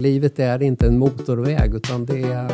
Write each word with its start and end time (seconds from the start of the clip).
Livet 0.00 0.38
är 0.38 0.62
inte 0.62 0.86
en 0.86 0.98
motorväg 0.98 1.74
utan 1.74 2.06
det 2.06 2.22
är 2.22 2.50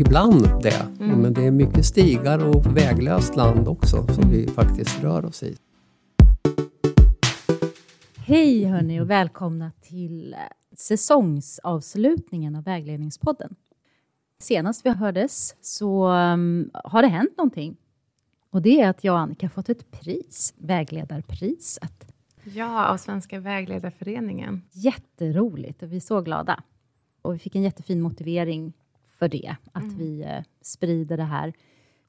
ibland 0.00 0.62
det. 0.62 0.86
Mm. 1.00 1.22
Men 1.22 1.34
det 1.34 1.46
är 1.46 1.50
mycket 1.50 1.84
stigar 1.84 2.48
och 2.48 2.76
väglöst 2.76 3.36
land 3.36 3.68
också 3.68 4.06
som 4.06 4.30
vi 4.30 4.48
faktiskt 4.48 5.02
rör 5.02 5.24
oss 5.24 5.42
i. 5.42 5.56
Hej 8.16 8.64
hörni 8.64 9.00
och 9.00 9.10
välkomna 9.10 9.72
till 9.80 10.34
eh, 10.34 10.38
säsongsavslutningen 10.76 12.56
av 12.56 12.64
Vägledningspodden. 12.64 13.54
Senast 14.40 14.86
vi 14.86 14.90
hördes 14.90 15.56
så 15.60 16.08
um, 16.08 16.70
har 16.74 17.02
det 17.02 17.08
hänt 17.08 17.36
någonting. 17.36 17.76
Och 18.50 18.62
det 18.62 18.80
är 18.80 18.88
att 18.88 19.04
jag 19.04 19.12
och 19.12 19.20
Annika 19.20 19.46
har 19.46 19.50
fått 19.50 19.68
ett 19.68 19.90
pris, 19.90 20.54
Vägledarpriset. 20.58 22.12
Ja, 22.44 22.86
av 22.88 22.96
Svenska 22.96 23.40
vägledarföreningen. 23.40 24.62
Jätteroligt 24.72 25.82
och 25.82 25.92
vi 25.92 25.96
är 25.96 26.00
så 26.00 26.20
glada. 26.20 26.62
Och 27.22 27.34
vi 27.34 27.38
fick 27.38 27.54
en 27.54 27.62
jättefin 27.62 28.00
motivering 28.00 28.72
för 29.08 29.28
det, 29.28 29.56
att 29.72 29.82
Mm. 29.82 29.96
vi 29.98 30.22
eh, 30.22 30.42
sprider 30.60 31.16
det 31.16 31.24
här. 31.24 31.52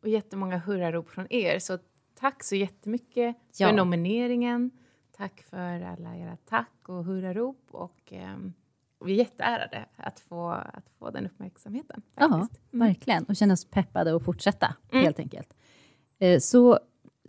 Och 0.02 0.10
jättemånga 0.10 0.58
hurrarop 0.58 1.10
från 1.10 1.28
er. 1.30 1.60
Så 1.60 1.78
tack 2.20 2.44
så 2.44 2.56
jättemycket 2.56 3.36
Ja. 3.58 3.68
för 3.70 3.76
nomineringen. 3.76 4.72
Tack 5.18 5.42
för 5.42 5.82
alla 5.82 6.16
era 6.18 6.38
tack 6.46 6.90
och 6.90 7.06
hurrarop. 7.06 7.68
Och, 7.72 8.14
ehm, 8.14 8.54
vi 9.06 9.14
är 9.14 9.18
jätteärade 9.18 9.86
att 9.96 10.20
få, 10.20 10.50
att 10.50 10.90
få 11.00 11.10
den 11.10 11.26
uppmärksamheten. 11.26 12.02
Ja. 12.16 12.26
Mm. 12.36 12.48
verkligen. 12.72 13.24
Och 13.24 13.36
känna 13.36 13.54
oss 13.54 13.66
peppade 13.66 14.16
att 14.16 14.24
fortsätta, 14.26 14.76
Mm. 14.92 15.04
helt 15.04 15.20
enkelt. 15.20 15.54
Eh, 16.20 16.40
Så 16.40 16.80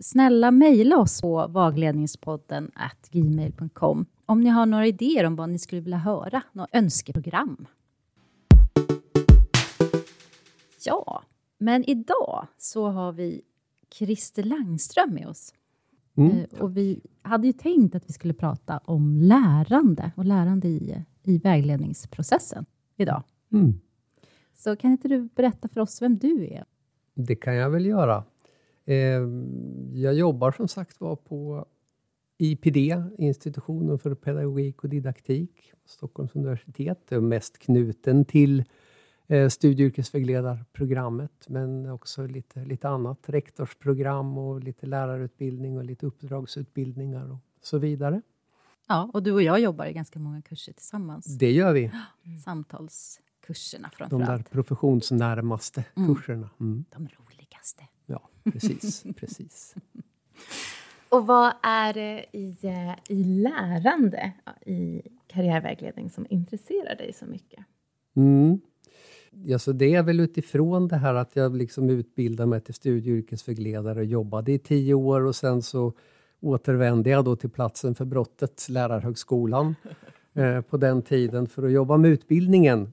snälla 0.01 0.51
mejla 0.51 0.97
oss 0.97 1.21
på 1.21 1.47
vagledningspodden 1.47 2.71
gmail.com 3.11 4.05
om 4.25 4.41
ni 4.41 4.49
har 4.49 4.65
några 4.65 4.87
idéer 4.87 5.25
om 5.25 5.35
vad 5.35 5.49
ni 5.49 5.59
skulle 5.59 5.81
vilja 5.81 5.97
höra, 5.97 6.43
något 6.51 6.69
önskeprogram. 6.71 7.67
Ja, 10.85 11.23
men 11.57 11.89
idag 11.89 12.47
så 12.57 12.87
har 12.89 13.11
vi 13.11 13.41
Christer 13.93 14.43
Langström 14.43 15.13
med 15.13 15.27
oss. 15.27 15.53
Mm. 16.15 16.37
Eh, 16.37 16.59
Och 16.59 16.77
vi 16.77 17.01
hade 17.21 17.47
ju 17.47 17.53
tänkt 17.53 17.95
att 17.95 18.09
vi 18.09 18.13
skulle 18.13 18.33
prata 18.33 18.77
om 18.85 19.17
lärande 19.17 20.11
och 20.15 20.25
lärande 20.25 20.67
i, 20.67 21.05
i 21.23 21.37
vägledningsprocessen 21.37 22.65
idag. 22.97 23.23
Mm. 23.53 23.73
Så 24.53 24.75
kan 24.75 24.91
inte 24.91 25.07
du 25.07 25.29
berätta 25.35 25.67
för 25.67 25.81
oss 25.81 26.01
vem 26.01 26.17
du 26.17 26.45
är? 26.47 26.65
Det 27.13 27.35
kan 27.35 27.55
jag 27.55 27.69
väl 27.69 27.85
göra. 27.85 28.23
Eh, 28.91 29.27
jag 30.01 30.13
jobbar 30.13 30.51
som 30.51 30.67
sagt 30.67 31.01
var 31.01 31.15
på 31.15 31.65
IPD, 32.37 32.77
Institutionen 33.17 33.99
för 33.99 34.15
pedagogik 34.15 34.83
och 34.83 34.89
didaktik, 34.89 35.73
Stockholms 35.85 36.35
universitet. 36.35 37.11
Mest 37.11 37.57
knuten 37.57 38.25
till 38.25 38.63
eh, 39.27 39.49
studie 39.49 39.83
och 39.83 39.87
yrkesvägledarprogrammet, 39.87 41.45
men 41.49 41.89
också 41.89 42.25
lite, 42.27 42.65
lite 42.65 42.89
annat. 42.89 43.19
Rektorsprogram 43.29 44.37
och 44.37 44.63
lite 44.63 44.85
lärarutbildning 44.85 45.77
och 45.77 45.83
lite 45.85 46.05
uppdragsutbildningar 46.05 47.31
och 47.31 47.37
så 47.61 47.77
vidare. 47.77 48.21
Ja, 48.87 49.09
och 49.13 49.23
du 49.23 49.31
och 49.31 49.41
jag 49.43 49.59
jobbar 49.59 49.85
i 49.85 49.93
ganska 49.93 50.19
många 50.19 50.41
kurser 50.41 50.73
tillsammans. 50.73 51.25
Det 51.25 51.51
gör 51.51 51.73
vi, 51.73 51.91
Samtalskurserna 52.45 53.89
de 53.97 53.97
framför 54.09 54.17
där 54.25 54.33
allt. 54.33 54.51
professionsnärmaste 54.51 55.85
Mm. 55.97 56.15
kurserna. 56.15 56.49
Mm. 56.59 56.85
De 56.89 56.97
roligaste. 57.07 57.83
Ja, 58.05 58.29
precis, 58.43 59.03
precis. 59.15 59.75
Och 61.09 61.27
vad 61.27 61.53
är 61.63 61.93
det 61.93 62.25
i, 62.31 62.57
eh, 62.61 62.95
i 63.09 63.23
lärande 63.23 64.33
i 64.65 65.01
karriärvägledning 65.27 66.09
som 66.09 66.25
intresserar 66.29 66.95
dig 66.95 67.13
så 67.13 67.25
mycket? 67.25 67.65
Mm. 68.15 68.61
Ja, 69.31 69.59
så 69.59 69.71
det 69.71 69.95
är 69.95 70.03
väl 70.03 70.19
utifrån 70.19 70.87
det 70.87 70.95
här 70.95 71.13
att 71.13 71.35
jag 71.35 71.55
liksom 71.55 71.89
utbildade 71.89 72.49
mig 72.49 72.61
till 72.61 72.73
studie 72.73 73.11
och 73.11 73.17
yrkesvägledare 73.17 73.99
och 73.99 74.05
jobbade 74.05 74.51
i 74.51 74.59
tio 74.59 74.93
år 74.93 75.21
och 75.21 75.35
sen 75.35 75.61
så 75.61 75.93
återvände 76.39 77.09
jag 77.09 77.25
då 77.25 77.35
till 77.35 77.49
platsen 77.49 77.95
för 77.95 78.05
brottet, 78.05 78.69
Lärarhögskolan, 78.69 79.75
eh, 80.33 80.61
på 80.61 80.77
den 80.77 81.01
tiden 81.01 81.47
för 81.47 81.63
att 81.63 81.71
jobba 81.71 81.97
med 81.97 82.11
utbildningen. 82.11 82.91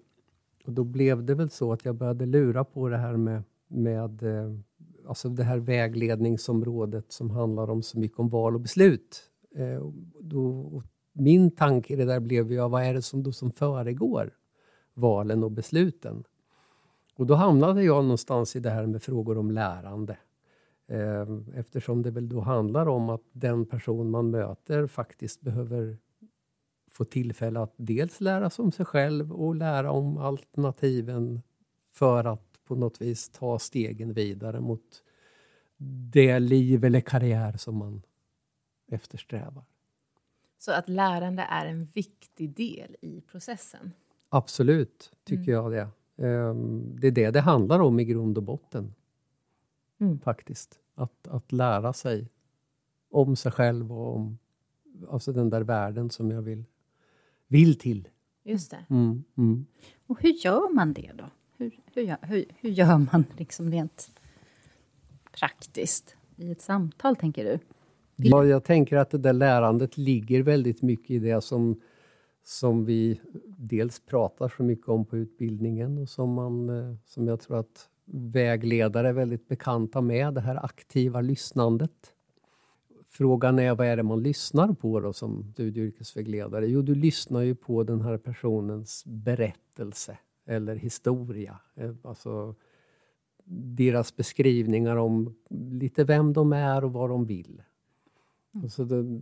Och 0.65 0.73
då 0.73 0.85
blev 0.85 1.25
det 1.25 1.35
väl 1.35 1.51
så 1.51 1.73
att 1.73 1.85
jag 1.85 1.95
började 1.95 2.27
lura 2.27 2.65
på 2.65 2.89
det 2.89 2.97
här 2.97 3.17
med, 3.17 3.43
med 3.69 4.23
eh, 4.23 4.55
alltså 5.09 5.29
det 5.29 5.45
här 5.45 5.59
vägledningsområdet 5.59 7.13
som 7.13 7.31
handlar 7.31 7.71
om 7.71 7.83
så 7.83 7.99
mycket 7.99 8.19
om 8.19 8.29
val 8.29 8.55
och 8.55 8.61
beslut. 8.61 9.31
Eh, 9.55 9.83
då, 10.21 10.61
och 10.61 10.83
min 11.13 11.51
tanke 11.51 11.93
i 11.93 11.97
det 11.97 12.05
där 12.05 12.21
blev 12.21 12.53
ju, 12.53 12.69
vad 12.69 12.83
är 12.83 12.95
det 12.95 13.03
som, 13.03 13.23
då 13.23 13.33
som 13.33 13.53
föregår 13.53 14.31
valen 14.95 15.45
och 15.45 15.51
besluten? 15.51 16.25
Och 17.15 17.27
då 17.27 17.35
hamnade 17.35 17.83
jag 17.83 18.05
någonstans 18.05 18.57
i 18.57 18.61
det 18.61 18.71
här 18.71 18.87
med 18.87 19.03
frågor 19.03 19.39
om 19.39 19.51
lärande. 19.51 20.19
Eh, 20.89 21.27
Eftersom 21.55 22.03
det 22.03 22.11
väl 22.11 22.29
då 22.29 22.41
handlar 22.41 22.89
om 22.89 23.11
att 23.11 23.25
den 23.33 23.67
person 23.67 24.11
man 24.11 24.31
möter 24.31 24.87
faktiskt 24.87 25.41
behöver 25.41 25.99
få 26.91 27.05
tillfälle 27.05 27.61
att 27.61 27.75
dels 27.77 28.21
lära 28.21 28.51
sig 28.51 28.63
om 28.63 28.73
sig 28.73 28.87
själv 28.87 29.33
och 29.33 29.57
lära 29.57 29.91
om 29.91 30.19
alternativen 30.19 31.43
för 31.93 32.25
att 32.25 32.48
på 32.69 32.75
något 32.75 33.01
vis 33.01 33.29
ta 33.29 33.59
stegen 33.59 34.13
vidare 34.13 34.61
mot 34.61 35.03
det 36.13 36.39
liv 36.39 36.85
eller 36.85 37.01
karriär 37.01 37.57
som 37.57 37.77
man 37.77 38.03
eftersträvar. 38.87 39.65
Så 40.59 40.73
att 40.73 40.89
lärande 40.89 41.43
är 41.43 41.67
en 41.67 41.85
viktig 41.85 42.51
del 42.51 42.97
i 43.01 43.21
processen. 43.21 43.93
Absolut, 44.29 45.13
tycker 45.25 45.53
jag 45.53 45.73
det. 45.73 45.89
Ehm, 46.27 46.97
Det 47.01 47.07
är 47.07 47.11
det 47.11 47.31
det 47.31 47.41
handlar 47.41 47.81
om 47.81 48.01
i 48.01 48.05
grund 48.05 48.39
och 48.39 48.45
botten. 48.45 48.95
Mm. 50.01 50.19
Faktiskt. 50.21 50.81
Att, 50.95 51.29
att 51.29 51.53
lära 51.53 51.93
sig 51.93 52.29
om 53.11 53.37
sig 53.37 53.53
själv 53.53 53.93
och 53.93 54.17
om 54.17 54.39
alltså 55.11 55.33
den 55.33 55.51
där 55.51 55.61
världen 55.61 56.11
som 56.11 56.31
jag 56.31 56.43
vill, 56.43 56.65
vill 57.47 57.79
till. 57.79 58.09
Just 58.43 58.71
det. 58.71 58.85
Mm, 58.91 59.25
mm. 59.37 59.67
Och 60.07 60.23
hur 60.23 60.45
gör 60.45 60.75
man 60.75 60.93
det 60.93 61.13
då? 61.15 61.31
Hur, 61.61 61.71
hur, 61.95 62.03
gör, 62.03 62.19
hur, 62.23 62.45
hur 62.61 62.71
gör 62.71 62.99
man 63.13 63.25
liksom 63.37 63.71
rent 63.71 64.11
praktiskt 65.39 66.17
i 66.37 66.51
ett 66.51 66.61
samtal, 66.61 67.17
tänker 67.17 67.45
du? 67.45 67.59
Ja, 68.17 68.45
jag 68.45 68.65
tänker 68.65 68.97
att 68.97 69.11
det 69.11 69.19
där 69.19 69.33
lärandet 69.33 69.97
ligger 69.97 70.43
väldigt 70.43 70.83
mycket 70.83 71.11
i 71.11 71.19
det 71.19 71.41
som, 71.41 71.81
som 72.45 72.85
vi 72.85 73.21
dels 73.47 74.01
pratar 74.01 74.49
så 74.57 74.63
mycket 74.63 74.89
om 74.89 75.05
på 75.05 75.17
utbildningen 75.17 75.99
och 75.99 76.09
som, 76.09 76.33
man, 76.33 76.69
eh, 76.69 76.97
som 77.07 77.29
jag 77.29 77.41
tror 77.41 77.59
att 77.59 77.89
vägledare 78.13 79.09
är 79.09 79.13
väldigt 79.13 79.49
bekanta 79.49 80.01
med, 80.01 80.35
det 80.35 80.41
här 80.41 80.65
aktiva 80.65 81.21
lyssnandet. 81.21 82.15
Frågan 83.09 83.59
är 83.59 83.75
vad 83.75 83.87
är 83.87 83.97
det 83.97 84.03
man 84.03 84.23
lyssnar 84.23 84.73
på 84.73 85.01
då 85.01 85.13
som 85.13 85.53
studie 85.53 85.81
och 85.81 85.87
yrkesvägledare? 85.87 86.67
Jo, 86.67 86.83
du 86.83 86.95
lyssnar 86.95 87.41
ju 87.41 87.55
på 87.55 87.83
den 87.83 88.01
här 88.01 88.19
personens 88.19 89.05
berättelse 89.07 90.19
eller 90.49 90.77
historia. 90.77 91.59
Eh, 91.75 91.95
Alltså 92.03 92.55
deras 93.51 94.17
beskrivningar 94.17 94.97
om 94.97 95.35
lite 95.51 96.05
vem 96.05 96.33
de 96.33 96.53
är 96.53 96.85
och 96.85 96.93
vad 96.93 97.11
de 97.11 97.27
vill. 97.27 97.63
Och 98.65 98.73
så 98.73 98.85
det, 98.85 99.21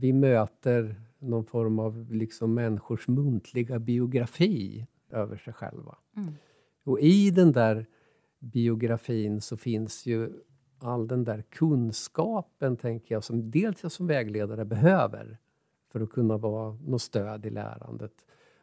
vi 0.00 0.12
möter 0.12 1.00
någon 1.18 1.44
form 1.44 1.78
av 1.78 2.12
liksom 2.12 2.54
människors 2.54 3.08
muntliga 3.08 3.78
biografi 3.78 4.86
över 5.10 5.36
sig 5.36 5.52
själva. 5.52 5.96
Mm. 6.16 6.32
Och 6.84 7.00
i 7.00 7.30
den 7.30 7.52
där 7.52 7.86
biografin 8.38 9.40
så 9.40 9.56
finns 9.56 10.06
ju 10.06 10.32
all 10.78 11.08
den 11.08 11.24
där 11.24 11.42
kunskapen, 11.42 12.76
tänker 12.76 13.14
jag, 13.14 13.24
som 13.24 13.50
dels 13.50 13.82
jag 13.82 13.92
som 13.92 14.06
vägledare 14.06 14.64
behöver 14.64 15.38
för 15.92 16.00
att 16.00 16.10
kunna 16.10 16.36
vara 16.36 16.78
något 16.86 17.02
stöd 17.02 17.46
i 17.46 17.50
lärandet. 17.50 18.12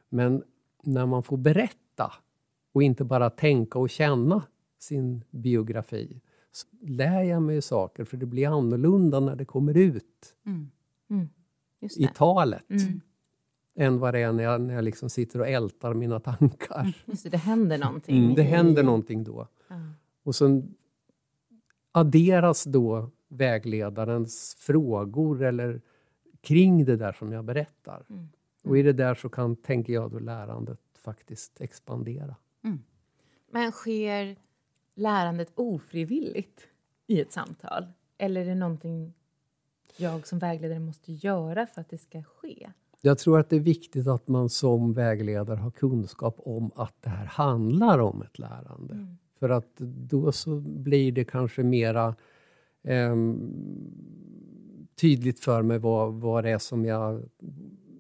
Men 0.10 0.44
när 0.84 1.06
man 1.06 1.24
får 1.24 1.38
berätta 1.38 1.78
och 2.74 2.84
inte 2.84 3.04
bara 3.04 3.30
tänka 3.30 3.80
och 3.80 3.90
känna 3.90 4.44
sin 4.80 5.24
biografi 5.32 6.22
så 6.52 6.68
lär 6.82 7.24
jag 7.24 7.42
mig 7.42 7.62
saker, 7.62 8.04
för 8.06 8.18
det 8.18 8.26
blir 8.26 8.48
annorlunda 8.58 9.20
när 9.20 9.36
det 9.36 9.46
kommer 9.46 9.78
ut 9.78 10.36
Mm. 10.46 10.70
Mm. 11.10 11.30
I 11.98 12.08
talet 12.16 12.70
Mm. 12.70 13.02
än 13.76 14.00
vad 14.00 14.14
det 14.14 14.20
är 14.20 14.32
när 14.32 14.44
jag, 14.44 14.62
när 14.62 14.74
jag 14.74 14.84
liksom 14.84 15.10
sitter 15.10 15.40
och 15.40 15.48
ältar 15.48 15.94
mina 15.94 16.20
tankar. 16.20 16.94
Just 17.06 17.24
det, 17.24 17.30
det 17.30 17.38
händer 17.38 17.78
någonting. 17.78 18.18
Mm, 18.24 18.36
det 18.36 18.44
händer 18.44 18.84
någonting 18.84 19.24
då. 19.24 19.48
Och 20.24 20.36
sen 20.36 20.76
adderas 21.92 22.64
då 22.64 23.10
vägledarens 23.28 24.56
frågor 24.60 25.44
eller 25.44 25.82
kring 26.42 26.86
det 26.86 26.96
där 26.96 27.14
som 27.14 27.32
jag 27.32 27.46
berättar. 27.46 28.06
Mm. 28.10 28.28
Och 28.64 28.78
i 28.78 28.82
det 28.82 28.94
där 28.94 29.16
så 29.16 29.30
kan, 29.30 29.56
tänker 29.56 29.94
jag, 29.94 30.12
då 30.12 30.20
lärandet 30.20 30.80
faktiskt 31.04 31.62
expandera. 31.62 32.36
Men 33.54 33.72
sker 33.72 34.36
lärandet 34.96 35.52
ofrivilligt 35.56 36.68
i 37.08 37.22
ett 37.22 37.32
samtal? 37.32 37.86
Eller 38.18 38.42
är 38.42 38.46
det 38.46 38.56
någonting 38.56 39.14
jag 39.98 40.28
som 40.28 40.40
vägledare 40.40 40.80
måste 40.80 41.14
göra 41.14 41.68
för 41.68 41.82
att 41.82 41.90
det 41.90 41.98
ska 41.98 42.24
ske? 42.24 42.72
Jag 43.02 43.18
tror 43.18 43.40
att 43.40 43.50
det 43.50 43.56
är 43.56 43.60
viktigt 43.60 44.08
att 44.08 44.28
man 44.28 44.50
som 44.50 44.94
vägledare 44.94 45.58
har 45.58 45.72
kunskap 45.72 46.36
om 46.40 46.72
att 46.76 47.02
det 47.02 47.10
här 47.10 47.26
handlar 47.26 48.00
om 48.00 48.22
ett 48.22 48.40
lärande. 48.40 48.94
Mm. 48.94 49.18
För 49.40 49.50
att 49.50 49.78
då 49.78 50.32
så 50.32 50.60
blir 50.60 51.12
det 51.12 51.26
kanske 51.26 51.64
mera 51.64 52.16
eh, 52.84 53.16
tydligt 54.96 55.40
för 55.40 55.62
mig 55.62 55.80
vad, 55.80 56.14
vad 56.14 56.44
det 56.44 56.50
är 56.50 56.58
som 56.58 56.86
jag 56.86 57.24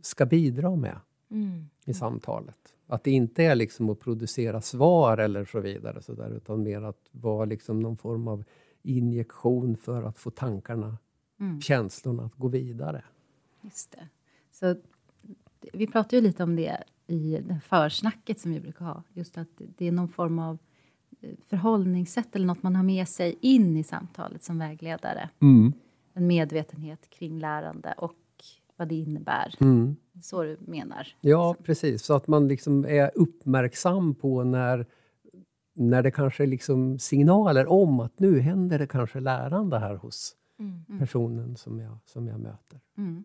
ska 0.01 0.25
bidra 0.25 0.75
med 0.75 0.99
mm. 1.33 1.69
i 1.85 1.93
samtalet. 1.93 2.75
Att 2.87 3.03
det 3.03 3.11
inte 3.11 3.43
är 3.43 3.55
liksom 3.55 3.89
att 3.89 3.99
producera 3.99 4.61
svar 4.61 5.17
eller 5.17 5.45
så 5.45 5.59
vidare, 5.59 6.01
så 6.01 6.13
där, 6.13 6.29
utan 6.29 6.63
mer 6.63 6.81
att 6.81 7.09
vara 7.11 7.45
liksom 7.45 7.79
någon 7.79 7.97
form 7.97 8.27
av 8.27 8.43
injektion 8.81 9.77
för 9.77 10.03
att 10.03 10.19
få 10.19 10.29
tankarna, 10.29 10.97
mm. 11.39 11.61
känslorna 11.61 12.25
att 12.25 12.35
gå 12.35 12.47
vidare. 12.47 13.03
Just 13.61 13.91
det. 13.91 14.07
Så 14.51 14.75
vi 15.73 15.87
pratade 15.87 16.15
ju 16.15 16.21
lite 16.21 16.43
om 16.43 16.55
det 16.55 16.83
i 17.07 17.39
det 17.47 17.59
försnacket 17.65 18.39
som 18.39 18.51
vi 18.51 18.59
brukar 18.59 18.85
ha. 18.85 19.03
Just 19.13 19.37
att 19.37 19.47
det 19.77 19.87
är 19.87 19.91
någon 19.91 20.09
form 20.09 20.39
av 20.39 20.57
eh, 21.21 21.29
förhållningssätt 21.47 22.35
eller 22.35 22.45
något 22.45 22.63
man 22.63 22.75
har 22.75 22.83
med 22.83 23.07
sig 23.07 23.37
in 23.41 23.77
i 23.77 23.83
samtalet 23.83 24.43
som 24.43 24.59
vägledare. 24.59 25.29
Mm. 25.39 25.73
En 26.13 26.27
medvetenhet 26.27 27.09
kring 27.09 27.39
lärande 27.39 27.93
och 27.97 28.13
vad 28.83 28.89
det 28.89 28.95
innebär. 28.95 29.55
Mm. 29.59 29.95
Så 30.21 30.43
du 30.43 30.57
menar? 30.59 31.07
Ja, 31.21 31.55
precis. 31.63 32.03
Så 32.03 32.13
att 32.13 32.27
man 32.27 32.47
liksom 32.47 32.85
är 32.85 33.11
uppmärksam 33.15 34.15
på 34.15 34.43
när, 34.43 34.85
när 35.73 36.03
det 36.03 36.11
kanske 36.11 36.43
är 36.43 36.47
liksom 36.47 36.99
signaler 36.99 37.67
om 37.67 37.99
att 37.99 38.19
nu 38.19 38.39
händer 38.39 38.79
det 38.79 38.87
kanske 38.87 39.19
lärande 39.19 39.79
här 39.79 39.95
hos 39.95 40.35
mm. 40.59 40.99
personen 40.99 41.55
som 41.55 41.79
jag, 41.79 41.97
som 42.05 42.27
jag 42.27 42.39
möter. 42.39 42.79
Mm. 42.97 43.23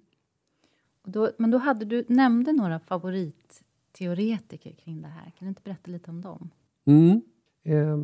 Då, 1.04 1.30
men 1.38 1.50
då 1.50 1.58
hade 1.58 1.84
du 1.84 2.04
nämnde 2.08 2.52
några 2.52 2.78
favoritteoretiker 2.78 4.72
kring 4.72 5.02
det 5.02 5.08
här. 5.08 5.32
Kan 5.38 5.46
du 5.46 5.48
inte 5.48 5.62
berätta 5.64 5.90
lite 5.90 6.10
om 6.10 6.20
dem? 6.20 6.50
Mm. 6.84 7.22
Eh, 7.62 7.98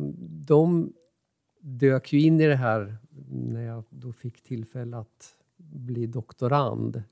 de 0.47 0.93
dök 1.59 2.13
ju 2.13 2.21
in 2.21 2.39
i 2.39 2.47
det 2.47 2.55
här 2.55 2.97
när 3.29 3.61
jag 3.61 3.83
då 3.89 4.13
fick 4.13 4.43
tillfälle 4.43 4.97
att 4.97 5.35
bli 5.57 6.07
doktorand. 6.07 7.03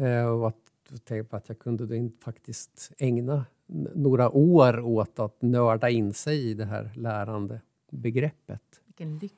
Eh, 0.00 0.26
och 0.26 0.48
att 0.48 1.04
tänka 1.04 1.28
på 1.28 1.36
att 1.36 1.48
jag 1.48 1.58
kunde 1.58 1.86
då 1.86 2.10
faktiskt 2.20 2.92
ägna 2.98 3.44
några 3.94 4.30
år 4.30 4.80
åt 4.80 5.18
att 5.18 5.42
nörda 5.42 5.90
in 5.90 6.14
sig 6.14 6.50
i 6.50 6.54
det 6.54 6.64
här 6.64 6.90
lärande 6.94 7.60
begreppet. 7.90 8.62
Vilken 8.86 9.18
lyx! 9.18 9.34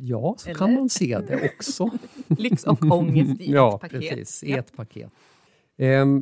Ja, 0.00 0.34
så 0.38 0.48
Eller? 0.48 0.58
kan 0.58 0.74
man 0.74 0.88
se 0.88 1.18
det 1.18 1.50
också. 1.54 1.90
Lyx 2.28 2.64
och 2.64 2.82
ångest 2.82 3.40
i 3.40 3.52
ja, 3.52 3.74
ett 3.74 3.80
paket. 3.80 4.00
Precis, 4.00 4.44
i 4.44 4.52
ett 4.52 4.76
paket. 4.76 5.10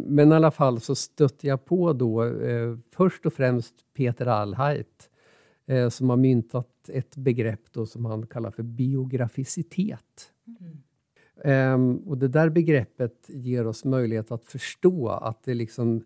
Men 0.04 0.32
i 0.32 0.34
alla 0.34 0.50
fall 0.50 0.80
så 0.80 0.94
stötte 0.94 1.46
jag 1.46 1.64
på 1.64 1.92
då 1.92 2.24
eh, 2.24 2.78
först 2.90 3.26
och 3.26 3.32
främst 3.32 3.74
Peter 3.94 4.26
Allheit 4.26 5.10
eh, 5.66 5.88
som 5.88 6.10
har 6.10 6.16
myntat 6.16 6.88
ett 6.88 7.16
begrepp 7.16 7.72
då 7.72 7.86
som 7.86 8.04
han 8.04 8.26
kallar 8.26 8.50
för 8.50 8.62
biograficitet. 8.62 10.32
Mm. 10.60 10.82
Um, 11.44 11.96
och 11.96 12.18
det 12.18 12.28
där 12.28 12.48
begreppet 12.48 13.14
ger 13.28 13.66
oss 13.66 13.84
möjlighet 13.84 14.32
att 14.32 14.44
förstå 14.44 15.08
att 15.08 15.42
det 15.42 15.54
liksom 15.54 16.04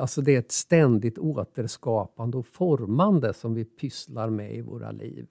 Alltså 0.00 0.22
det 0.22 0.34
är 0.34 0.38
ett 0.38 0.52
ständigt 0.52 1.18
återskapande 1.18 2.36
och 2.36 2.46
formande 2.46 3.34
som 3.34 3.54
vi 3.54 3.64
pysslar 3.64 4.30
med 4.30 4.54
i 4.54 4.60
våra 4.60 4.90
liv. 4.90 5.26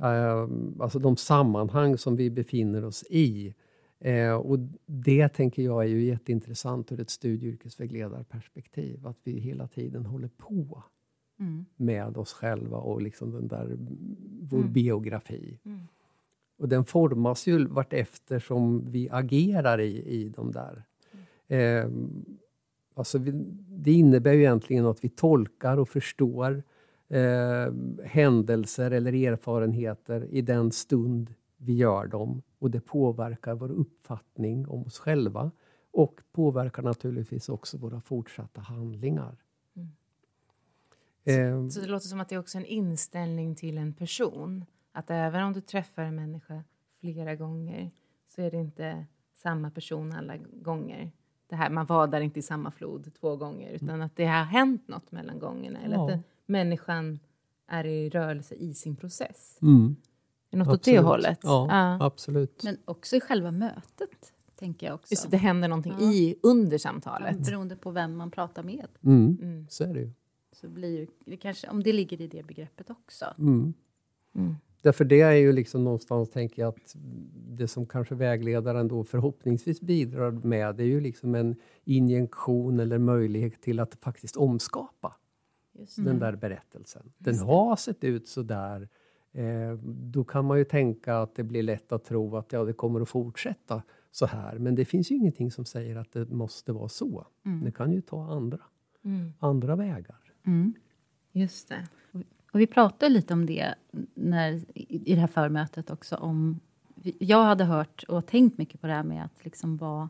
Uh, 0.00 0.48
alltså 0.80 0.98
de 0.98 1.16
sammanhang 1.16 1.98
som 1.98 2.16
vi 2.16 2.30
befinner 2.30 2.84
oss 2.84 3.04
i. 3.10 3.54
Uh, 4.06 4.32
och 4.32 4.58
det 4.86 5.28
tänker 5.28 5.62
jag 5.62 5.82
är 5.82 5.88
ju 5.88 6.04
jätteintressant 6.04 6.92
ur 6.92 7.00
ett 7.00 7.10
studie 7.10 7.48
och 7.48 7.52
yrkesvägledarperspektiv. 7.52 9.06
Att 9.06 9.18
vi 9.24 9.32
hela 9.32 9.68
tiden 9.68 10.06
håller 10.06 10.28
på 10.28 10.82
mm. 11.40 11.64
med 11.76 12.16
oss 12.16 12.32
själva 12.32 12.76
och 12.76 13.02
liksom 13.02 13.30
den 13.30 13.48
där, 13.48 13.76
vår 14.40 14.58
mm. 14.58 14.72
biografi. 14.72 15.58
Mm. 15.64 15.80
Och 16.62 16.68
den 16.68 16.84
formas 16.84 17.46
ju 17.46 17.66
vartefter 17.66 18.38
som 18.38 18.90
vi 18.90 19.08
agerar 19.10 19.80
i, 19.80 20.22
i 20.22 20.28
de 20.28 20.52
där. 20.52 20.84
Eh, 21.48 21.90
alltså 22.94 23.18
vi, 23.18 23.30
det 23.68 23.92
innebär 23.92 24.32
ju 24.32 24.40
egentligen 24.40 24.86
att 24.86 25.04
vi 25.04 25.08
tolkar 25.08 25.76
och 25.76 25.88
förstår 25.88 26.62
eh, 27.08 27.72
händelser 28.04 28.90
eller 28.90 29.12
erfarenheter 29.12 30.28
i 30.30 30.42
den 30.42 30.72
stund 30.72 31.34
vi 31.56 31.74
gör 31.74 32.06
dem. 32.06 32.42
Och 32.58 32.70
det 32.70 32.80
påverkar 32.80 33.54
vår 33.54 33.70
uppfattning 33.70 34.68
om 34.68 34.82
oss 34.86 34.98
själva 34.98 35.50
och 35.90 36.20
påverkar 36.32 36.82
naturligtvis 36.82 37.48
också 37.48 37.78
våra 37.78 38.00
fortsatta 38.00 38.60
handlingar. 38.60 39.36
Mm. 39.76 39.88
Eh, 41.24 41.68
så, 41.68 41.70
så 41.70 41.80
det 41.80 41.86
låter 41.86 42.06
som 42.06 42.20
att 42.20 42.28
det 42.28 42.34
är 42.34 42.40
också 42.40 42.58
en 42.58 42.66
inställning 42.66 43.54
till 43.54 43.78
en 43.78 43.92
person? 43.92 44.64
Att 44.92 45.10
även 45.10 45.44
om 45.44 45.52
du 45.52 45.60
träffar 45.60 46.02
en 46.02 46.14
människa 46.14 46.64
flera 47.00 47.36
gånger 47.36 47.90
så 48.28 48.42
är 48.42 48.50
det 48.50 48.56
inte 48.56 49.06
samma 49.34 49.70
person 49.70 50.12
alla 50.12 50.36
gånger. 50.36 51.12
Det 51.46 51.56
här, 51.56 51.70
man 51.70 51.86
vadar 51.86 52.20
inte 52.20 52.38
i 52.38 52.42
samma 52.42 52.70
flod 52.70 53.14
två 53.20 53.36
gånger 53.36 53.70
utan 53.70 54.02
att 54.02 54.16
det 54.16 54.26
har 54.26 54.44
hänt 54.44 54.88
något 54.88 55.12
mellan 55.12 55.38
gångerna. 55.38 55.80
Eller 55.80 55.96
ja. 55.96 56.02
att 56.02 56.08
det, 56.08 56.22
människan 56.46 57.20
är 57.66 57.84
i 57.84 58.10
rörelse 58.10 58.54
i 58.54 58.74
sin 58.74 58.96
process. 58.96 59.58
Mm. 59.62 59.96
Är 60.50 60.56
något 60.56 60.68
absolut. 60.68 60.80
åt 60.80 60.84
det 60.84 61.08
hållet? 61.08 61.40
Ja, 61.42 61.66
ja, 61.70 62.06
absolut. 62.06 62.62
Men 62.64 62.78
också 62.84 63.16
i 63.16 63.20
själva 63.20 63.50
mötet, 63.50 64.32
tänker 64.54 64.86
jag 64.86 64.94
också. 64.94 65.12
Just 65.12 65.30
det, 65.30 65.36
händer 65.36 65.68
någonting 65.68 65.94
ja. 66.00 66.12
i, 66.12 66.36
under 66.42 66.78
samtalet. 66.78 67.36
Ja, 67.38 67.44
beroende 67.44 67.76
på 67.76 67.90
vem 67.90 68.16
man 68.16 68.30
pratar 68.30 68.62
med. 68.62 68.88
Mm. 69.02 69.38
Mm. 69.42 69.66
Så 69.70 69.84
är 69.84 69.94
det 69.94 70.00
ju. 70.00 70.10
Så 70.52 70.68
blir 70.68 71.08
det 71.24 71.36
kanske, 71.36 71.68
om 71.68 71.82
det 71.82 71.92
ligger 71.92 72.20
i 72.20 72.26
det 72.26 72.42
begreppet 72.42 72.90
också. 72.90 73.24
Mm. 73.38 73.74
Därför 74.82 75.04
det 75.04 75.20
är 75.20 75.32
ju 75.32 75.52
liksom 75.52 75.84
någonstans, 75.84 76.30
tänker 76.30 76.62
jag, 76.62 76.68
att 76.68 76.96
det 77.48 77.68
som 77.68 77.86
kanske 77.86 78.14
vägledaren 78.14 78.88
då 78.88 79.04
förhoppningsvis 79.04 79.80
bidrar 79.80 80.30
med, 80.30 80.76
det 80.76 80.82
är 80.82 80.86
ju 80.86 81.00
liksom 81.00 81.34
en 81.34 81.56
injektion 81.84 82.80
eller 82.80 82.98
möjlighet 82.98 83.62
till 83.62 83.80
att 83.80 83.94
faktiskt 83.94 84.36
omskapa 84.36 85.16
den 85.96 86.18
där 86.18 86.36
berättelsen. 86.36 87.12
Den 87.18 87.38
har 87.38 87.76
sett 87.76 88.04
ut 88.04 88.28
så 88.28 88.42
där. 88.42 88.88
Eh, 89.32 89.72
då 89.84 90.24
kan 90.24 90.44
man 90.44 90.58
ju 90.58 90.64
tänka 90.64 91.18
att 91.18 91.34
det 91.34 91.42
blir 91.42 91.62
lätt 91.62 91.92
att 91.92 92.04
tro 92.04 92.36
att 92.36 92.52
ja, 92.52 92.64
det 92.64 92.72
kommer 92.72 93.00
att 93.00 93.08
fortsätta 93.08 93.82
så 94.10 94.26
här. 94.26 94.58
Men 94.58 94.74
det 94.74 94.84
finns 94.84 95.10
ju 95.10 95.14
ingenting 95.14 95.50
som 95.50 95.64
säger 95.64 95.96
att 95.96 96.12
det 96.12 96.30
måste 96.30 96.72
vara 96.72 96.88
så. 96.88 97.26
Mm. 97.44 97.64
Det 97.64 97.72
kan 97.72 97.92
ju 97.92 98.00
ta 98.00 98.32
andra, 98.32 98.60
mm. 99.04 99.32
andra 99.38 99.76
vägar. 99.76 100.20
Mm. 100.46 100.74
Just 101.32 101.68
det. 101.68 101.88
Och 102.52 102.60
vi 102.60 102.66
pratade 102.66 103.08
lite 103.12 103.34
om 103.34 103.46
det 103.46 103.74
när, 104.14 104.60
i 104.74 105.14
det 105.14 105.20
här 105.20 105.26
förmötet 105.26 105.90
också. 105.90 106.16
Om, 106.16 106.60
jag 107.18 107.44
hade 107.44 107.64
hört 107.64 108.02
och 108.08 108.26
tänkt 108.26 108.58
mycket 108.58 108.80
på 108.80 108.86
det 108.86 108.92
här 108.92 109.02
med 109.02 109.24
att 109.24 109.44
liksom 109.44 109.76
vara... 109.76 110.08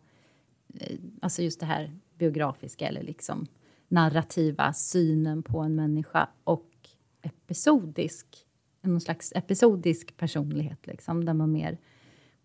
Eh, 0.75 0.97
alltså 1.21 1.43
just 1.43 1.61
det 1.61 1.67
här 1.67 1.93
biografiska 2.19 2.89
eller 2.89 3.03
liksom 3.03 3.47
narrativa 3.89 4.73
synen 4.73 5.43
på 5.43 5.59
en 5.59 5.75
människa 5.75 6.29
och 6.45 6.69
episodisk, 7.23 8.27
någon 8.81 9.01
slags 9.01 9.33
episodisk 9.37 10.17
personlighet, 10.17 10.87
liksom, 10.87 11.25
där 11.25 11.35
man 11.35 11.53
mer 11.53 11.79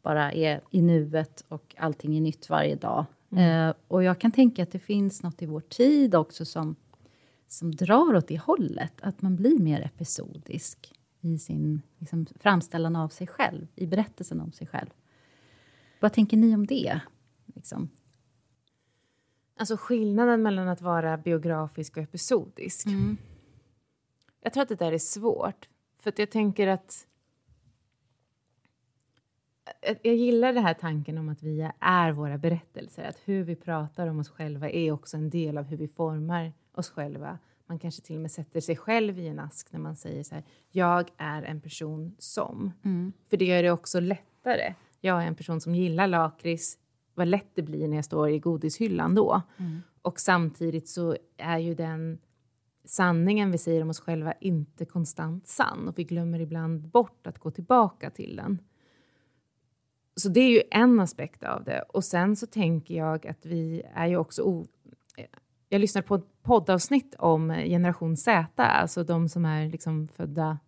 bara 0.02 0.32
är 0.32 0.62
i 0.72 0.82
nuet 0.82 1.44
och 1.48 1.76
allting 1.78 2.18
är 2.18 2.22
nytt 2.22 2.50
varje 2.50 2.76
dag. 2.76 3.06
Mm. 3.32 3.70
Eh, 3.70 3.76
och 3.88 4.04
jag 4.04 4.20
kan 4.20 4.32
tänka 4.32 4.64
att 4.64 4.72
det 4.72 4.80
finns 4.80 5.24
något 5.24 5.42
i 5.42 5.46
vår 5.46 5.62
tid 5.62 6.16
också 6.16 6.46
som 6.46 6.76
som 7.48 7.76
drar 7.76 8.16
åt 8.16 8.28
det 8.28 8.38
hållet, 8.38 8.94
att 9.02 9.22
man 9.22 9.36
blir 9.36 9.60
mer 9.60 9.82
episodisk 9.82 10.94
i 11.22 11.38
sin 11.38 11.82
liksom, 11.98 12.26
framställan 12.40 12.96
av 12.96 13.10
sig 13.10 13.28
själv, 13.28 13.68
i 13.76 13.88
berättelsen 13.88 14.42
om 14.42 14.52
sig 14.52 14.68
själv. 14.68 14.90
Vad 16.00 16.14
tänker 16.14 16.38
ni 16.38 16.56
om 16.56 16.68
det? 16.68 17.00
Liksom? 17.46 17.90
Alltså 19.56 19.78
skillnaden 19.78 20.42
mellan 20.42 20.68
att 20.68 20.82
vara 20.82 21.18
biografisk 21.18 21.98
och 21.98 22.04
episodisk. 22.04 22.86
Mm. 22.86 23.18
Jag 24.42 24.54
tror 24.54 24.64
att 24.64 24.70
det 24.70 24.76
där 24.76 24.92
är 24.92 24.98
svårt. 24.98 25.70
För 26.00 26.14
jag 26.18 26.32
tänker 26.32 26.68
att... 26.68 27.08
Jag 30.02 30.16
gillar 30.16 30.54
den 30.54 30.64
här 30.64 30.74
tanken 30.74 31.18
om 31.18 31.30
att 31.30 31.44
vi 31.44 31.72
är 31.80 32.12
våra 32.12 32.38
berättelser. 32.38 33.04
Att 33.04 33.22
hur 33.26 33.44
vi 33.44 33.56
pratar 33.56 34.08
om 34.08 34.20
oss 34.20 34.30
själva 34.30 34.70
är 34.70 34.92
också 34.92 35.18
en 35.18 35.30
del 35.30 35.58
av 35.58 35.66
hur 35.66 35.78
vi 35.78 35.88
formar 35.88 36.54
oss 36.78 36.90
själva. 36.90 37.40
Man 37.66 37.80
kanske 37.80 38.02
till 38.02 38.16
och 38.16 38.22
med 38.22 38.32
sätter 38.32 38.62
sig 38.62 38.76
själv 38.76 39.20
i 39.20 39.28
en 39.28 39.40
ask 39.40 39.72
när 39.72 39.80
man 39.80 39.96
säger 39.96 40.24
så 40.24 40.36
här, 40.36 40.44
jag 40.72 41.10
är 41.18 41.44
en 41.44 41.62
person 41.62 42.16
som. 42.18 42.72
Mm. 42.86 43.14
För 43.30 43.38
det 43.38 43.46
gör 43.46 43.64
det 43.64 43.72
också 43.72 44.00
lättare. 44.00 44.74
Jag 45.02 45.24
är 45.24 45.28
en 45.28 45.36
person 45.36 45.62
som 45.62 45.76
gillar 45.76 46.08
lakrits. 46.08 46.78
Vad 47.14 47.28
lätt 47.28 47.50
det 47.54 47.62
blir 47.62 47.88
när 47.88 47.96
jag 47.96 48.06
står 48.06 48.30
i 48.30 48.40
godishyllan 48.40 49.16
då. 49.16 49.42
Mm. 49.58 49.82
Och 50.02 50.20
samtidigt 50.20 50.90
så 50.90 51.18
är 51.38 51.58
ju 51.58 51.76
den 51.76 52.20
sanningen 52.86 53.52
vi 53.52 53.58
säger 53.58 53.82
om 53.82 53.90
oss 53.90 54.00
själva 54.00 54.34
inte 54.40 54.86
konstant 54.86 55.48
sann. 55.48 55.88
Och 55.88 56.00
vi 56.00 56.04
glömmer 56.04 56.40
ibland 56.40 56.88
bort 56.88 57.28
att 57.28 57.40
gå 57.40 57.52
tillbaka 57.52 58.10
till 58.10 58.36
den. 58.36 58.60
så 60.16 60.30
det 60.30 60.40
är 60.40 60.50
ju 60.50 60.62
en 60.72 61.00
aspekt 61.00 61.44
av 61.44 61.64
det. 61.64 61.82
Och 61.82 62.04
sen 62.04 62.36
så 62.36 62.48
tänker 62.48 62.96
jag 62.96 63.28
att 63.28 63.46
vi 63.46 63.84
är 63.94 64.08
ju 64.08 64.18
också... 64.18 64.66
Jag 65.70 65.82
lyssnade 65.82 66.08
på 66.08 66.22
poddavsnitt 66.48 67.16
om 67.20 67.50
generation 67.50 68.18
Z, 68.18 68.64
alltså 68.64 69.04
de 69.04 69.30
som 69.30 69.46
är 69.46 69.70
liksom 69.70 70.08
födda 70.08 70.60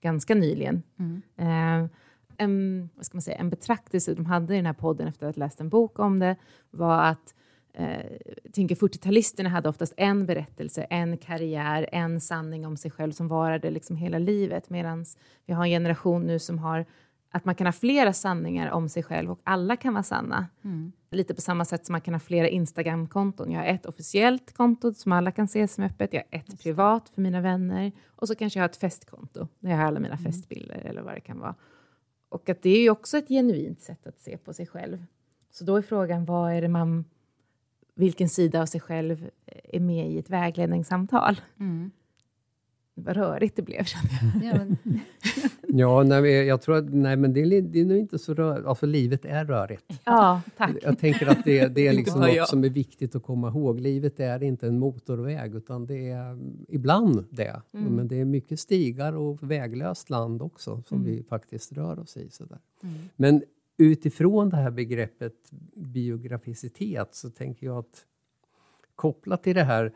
ganska 0.00 0.34
nyligen. 0.34 0.82
Mm. 0.98 1.22
Eh, 1.36 1.90
en, 2.36 2.88
vad 2.94 3.06
ska 3.06 3.16
man 3.16 3.22
säga, 3.22 3.36
en 3.36 3.50
betraktelse 3.50 4.14
de 4.14 4.26
hade 4.26 4.54
i 4.54 4.56
den 4.56 4.66
här 4.66 4.72
podden 4.72 5.08
efter 5.08 5.26
att 5.26 5.36
ha 5.36 5.40
läst 5.40 5.60
en 5.60 5.68
bok 5.68 5.98
om 5.98 6.18
det 6.18 6.36
var 6.70 7.02
att 7.02 7.34
eh, 7.74 8.16
tänker 8.52 8.74
40-talisterna 8.74 9.48
hade 9.48 9.68
oftast 9.68 9.94
en 9.96 10.26
berättelse, 10.26 10.82
en 10.82 11.18
karriär, 11.18 11.88
en 11.92 12.20
sanning 12.20 12.66
om 12.66 12.76
sig 12.76 12.90
själv 12.90 13.12
som 13.12 13.28
varade 13.28 13.70
liksom 13.70 13.96
hela 13.96 14.18
livet 14.18 14.70
medan 14.70 15.04
vi 15.46 15.52
har 15.52 15.64
en 15.64 15.70
generation 15.70 16.26
nu 16.26 16.38
som 16.38 16.58
har 16.58 16.86
att 17.32 17.44
man 17.44 17.54
kan 17.54 17.66
ha 17.66 17.72
flera 17.72 18.12
sanningar 18.12 18.70
om 18.70 18.88
sig 18.88 19.02
själv 19.02 19.30
och 19.30 19.40
alla 19.44 19.76
kan 19.76 19.92
vara 19.94 20.02
sanna. 20.02 20.46
Mm. 20.64 20.92
Lite 21.10 21.34
på 21.34 21.40
samma 21.40 21.64
sätt 21.64 21.86
som 21.86 21.92
man 21.92 22.00
kan 22.00 22.14
ha 22.14 22.18
flera 22.20 22.48
Instagram-konton. 22.48 23.50
Jag 23.50 23.60
har 23.60 23.66
ett 23.66 23.86
officiellt 23.86 24.52
konto 24.56 24.94
som 24.94 25.12
alla 25.12 25.30
kan 25.30 25.48
se 25.48 25.68
som 25.68 25.84
öppet. 25.84 26.12
Jag 26.12 26.22
har 26.30 26.38
ett 26.38 26.62
privat 26.62 27.08
för 27.08 27.20
mina 27.20 27.40
vänner. 27.40 27.92
Och 28.06 28.28
så 28.28 28.34
kanske 28.34 28.58
jag 28.58 28.62
har 28.62 28.68
ett 28.68 28.76
festkonto 28.76 29.48
där 29.60 29.70
jag 29.70 29.76
har 29.76 29.84
alla 29.84 30.00
mina 30.00 30.14
mm. 30.14 30.24
festbilder 30.24 30.78
eller 30.78 31.02
vad 31.02 31.14
det 31.14 31.20
kan 31.20 31.38
vara. 31.38 31.54
Och 32.28 32.48
att 32.48 32.62
det 32.62 32.70
är 32.70 32.82
ju 32.82 32.90
också 32.90 33.18
ett 33.18 33.28
genuint 33.28 33.80
sätt 33.80 34.06
att 34.06 34.20
se 34.20 34.36
på 34.36 34.52
sig 34.52 34.66
själv. 34.66 35.04
Så 35.50 35.64
då 35.64 35.76
är 35.76 35.82
frågan, 35.82 36.24
vad 36.24 36.52
är 36.52 36.62
det 36.62 36.68
man, 36.68 37.04
vilken 37.94 38.28
sida 38.28 38.62
av 38.62 38.66
sig 38.66 38.80
själv 38.80 39.30
är 39.46 39.80
med 39.80 40.10
i 40.10 40.18
ett 40.18 40.30
vägledningssamtal? 40.30 41.40
Mm. 41.60 41.90
Vad 42.94 43.16
rörigt 43.16 43.56
det 43.56 43.62
blev, 43.62 43.84
kände 43.84 44.46
jag. 44.46 44.76
ja, 44.84 45.00
nej, 45.72 46.46
jag 46.46 46.62
tror 46.62 46.76
att 46.76 46.94
nej, 46.94 47.16
men 47.16 47.32
det, 47.32 47.40
är, 47.40 47.62
det 47.62 47.80
är 47.80 47.84
nog 47.84 47.98
inte 47.98 48.18
så 48.18 48.34
rörigt. 48.34 48.66
Alltså, 48.66 48.86
livet 48.86 49.24
är 49.24 49.44
rörigt. 49.44 50.00
Ja, 50.04 50.40
tack. 50.56 50.76
Jag 50.82 50.98
tänker 50.98 51.26
att 51.26 51.44
det, 51.44 51.68
det 51.68 51.86
är 51.86 51.92
liksom 51.96 52.20
något 52.20 52.48
som 52.48 52.64
är 52.64 52.68
viktigt 52.68 53.14
att 53.14 53.22
komma 53.22 53.48
ihåg. 53.48 53.80
Livet 53.80 54.20
är 54.20 54.42
inte 54.42 54.66
en 54.66 54.78
motorväg, 54.78 55.54
utan 55.54 55.86
det 55.86 56.08
är 56.08 56.38
ibland 56.68 57.24
det. 57.30 57.62
Mm. 57.72 57.96
Men 57.96 58.08
det 58.08 58.20
är 58.20 58.24
mycket 58.24 58.60
stigar 58.60 59.12
och 59.12 59.50
väglöst 59.50 60.10
land 60.10 60.42
också, 60.42 60.82
som 60.86 60.98
mm. 61.00 61.10
vi 61.10 61.22
faktiskt 61.22 61.72
rör 61.72 61.98
oss 61.98 62.16
i. 62.16 62.30
Sådär. 62.30 62.58
Mm. 62.82 62.94
Men 63.16 63.42
utifrån 63.76 64.50
det 64.50 64.56
här 64.56 64.70
begreppet 64.70 65.34
biograficitet 65.74 67.14
så 67.14 67.30
tänker 67.30 67.66
jag 67.66 67.78
att 67.78 68.04
kopplat 68.94 69.42
till 69.42 69.54
det 69.54 69.64
här 69.64 69.92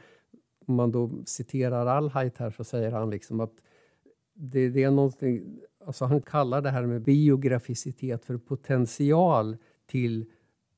om 0.67 0.75
man 0.75 0.93
då 0.93 1.11
citerar 1.27 1.87
Alhait 1.87 2.39
här 2.39 2.51
så 2.51 2.65
säger 2.65 2.93
han 2.93 3.11
liksom 3.11 3.41
att 3.41 3.55
det, 4.37 4.69
det 4.69 4.83
är 4.83 4.91
någonting, 4.91 5.61
alltså 5.87 6.05
han 6.05 6.23
kallar 6.23 6.63
det 6.63 6.71
här 6.71 6.87
med 6.87 7.03
biograficitet 7.03 8.25
för 8.25 8.37
potential 8.37 9.57
till 9.87 10.27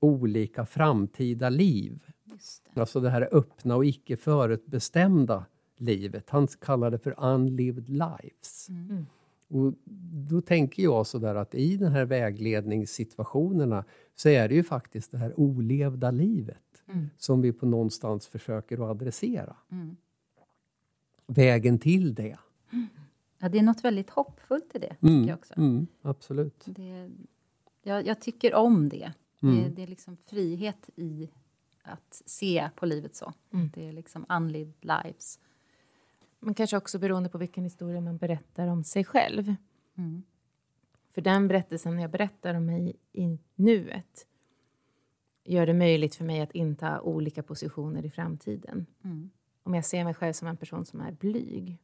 olika 0.00 0.66
framtida 0.66 1.48
liv. 1.48 2.04
Det. 2.24 2.80
Alltså 2.80 3.00
det 3.00 3.10
här 3.10 3.28
öppna 3.32 3.76
och 3.76 3.86
icke 3.86 4.16
förutbestämda 4.16 5.44
livet. 5.76 6.30
Han 6.30 6.46
kallar 6.46 6.90
det 6.90 6.98
för 6.98 7.14
unlived 7.18 7.88
lives. 7.88 8.68
Mm. 8.68 9.06
Och 9.48 9.74
då 10.28 10.40
tänker 10.40 10.82
jag 10.82 11.06
så 11.06 11.18
där 11.18 11.34
att 11.34 11.54
i 11.54 11.76
den 11.76 11.92
här 11.92 12.04
vägledningssituationerna 12.04 13.84
så 14.14 14.28
är 14.28 14.48
det 14.48 14.54
ju 14.54 14.62
faktiskt 14.62 15.12
det 15.12 15.18
här 15.18 15.40
olevda 15.40 16.10
livet 16.10 16.84
mm. 16.88 17.10
som 17.16 17.40
vi 17.40 17.52
på 17.52 17.66
någonstans 17.66 18.26
försöker 18.26 18.76
att 18.76 18.90
adressera. 18.90 19.56
Mm. 19.70 19.96
Vägen 21.26 21.78
till 21.78 22.14
det. 22.14 22.36
Ja, 23.38 23.48
det 23.48 23.58
är 23.58 23.62
något 23.62 23.84
väldigt 23.84 24.10
hoppfullt 24.10 24.74
i 24.74 24.78
det, 24.78 24.94
tycker 24.94 25.06
mm. 25.06 25.28
jag 25.28 25.38
också. 25.38 25.54
Mm, 25.56 25.86
absolut. 26.02 26.62
Det, 26.64 27.10
jag, 27.82 28.06
jag, 28.06 28.20
tycker 28.20 28.54
om 28.54 28.88
det. 28.88 29.12
Det, 29.40 29.46
mm. 29.46 29.74
det, 29.74 29.82
är 29.82 29.86
liksom 29.86 30.16
frihet 30.16 30.90
i 30.96 31.30
att 31.82 32.22
se 32.26 32.70
på 32.76 32.86
livet 32.86 33.16
så. 33.16 33.32
Mm. 33.52 33.70
Det 33.74 33.88
är 33.88 33.92
liksom 33.92 34.26
unlived 34.28 34.74
lives. 34.80 35.38
Men 36.40 36.54
kanske 36.54 36.76
också 36.76 36.98
beroende 36.98 37.28
på 37.28 37.38
vilken 37.38 37.64
historia 37.64 38.00
man 38.00 38.16
berättar 38.16 38.66
om 38.66 38.84
sig 38.84 39.04
själv. 39.04 39.54
Mm. 39.94 40.22
För 41.10 41.20
den 41.20 41.48
berättelsen 41.48 41.98
jag 41.98 42.10
berättar 42.10 42.54
om 42.54 42.66
mig 42.66 42.96
i 43.12 43.38
nuet 43.54 44.26
gör 45.44 45.66
det 45.66 45.74
möjligt 45.74 46.14
för 46.14 46.24
mig 46.24 46.40
att 46.40 46.52
inta 46.52 47.00
olika 47.00 47.42
positioner 47.42 48.06
i 48.06 48.10
framtiden. 48.10 48.86
Mm. 49.04 49.30
Om 49.62 49.74
jag 49.74 49.84
ser 49.84 50.04
mig 50.04 50.14
själv 50.14 50.32
som 50.32 50.48
en 50.48 50.56
person 50.56 50.84
som 50.84 51.00
är 51.00 51.12
blyg, 51.12 51.78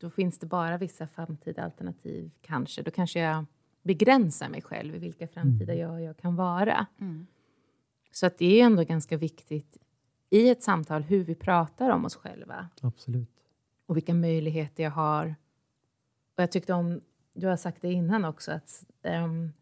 då 0.00 0.10
finns 0.10 0.38
det 0.38 0.46
bara 0.46 0.78
vissa 0.78 1.06
framtida 1.06 1.62
alternativ, 1.62 2.30
kanske. 2.40 2.82
Då 2.82 2.90
kanske 2.90 3.20
jag 3.20 3.44
begränsar 3.82 4.48
mig 4.48 4.62
själv 4.62 4.94
i 4.94 4.98
vilka 4.98 5.28
framtida 5.28 5.72
mm. 5.74 5.88
jag, 5.88 6.02
jag 6.02 6.16
kan 6.16 6.36
vara. 6.36 6.86
Mm. 7.00 7.26
Så 8.12 8.26
att 8.26 8.38
det 8.38 8.60
är 8.60 8.66
ändå 8.66 8.84
ganska 8.84 9.16
viktigt 9.16 9.76
i 10.30 10.48
ett 10.48 10.62
samtal 10.62 11.02
hur 11.02 11.24
vi 11.24 11.34
pratar 11.34 11.90
om 11.90 12.04
oss 12.04 12.16
själva. 12.16 12.68
Absolut. 12.80 13.30
Och 13.86 13.96
vilka 13.96 14.14
möjligheter 14.14 14.82
jag 14.82 14.90
har. 14.90 15.34
Och 16.36 16.42
jag 16.42 16.52
tyckte 16.52 16.72
om, 16.72 17.00
du 17.32 17.46
har 17.46 17.56
sagt 17.56 17.82
det 17.82 17.92
innan 17.92 18.24
också, 18.24 18.52
att 18.52 18.86
um, 19.02 19.52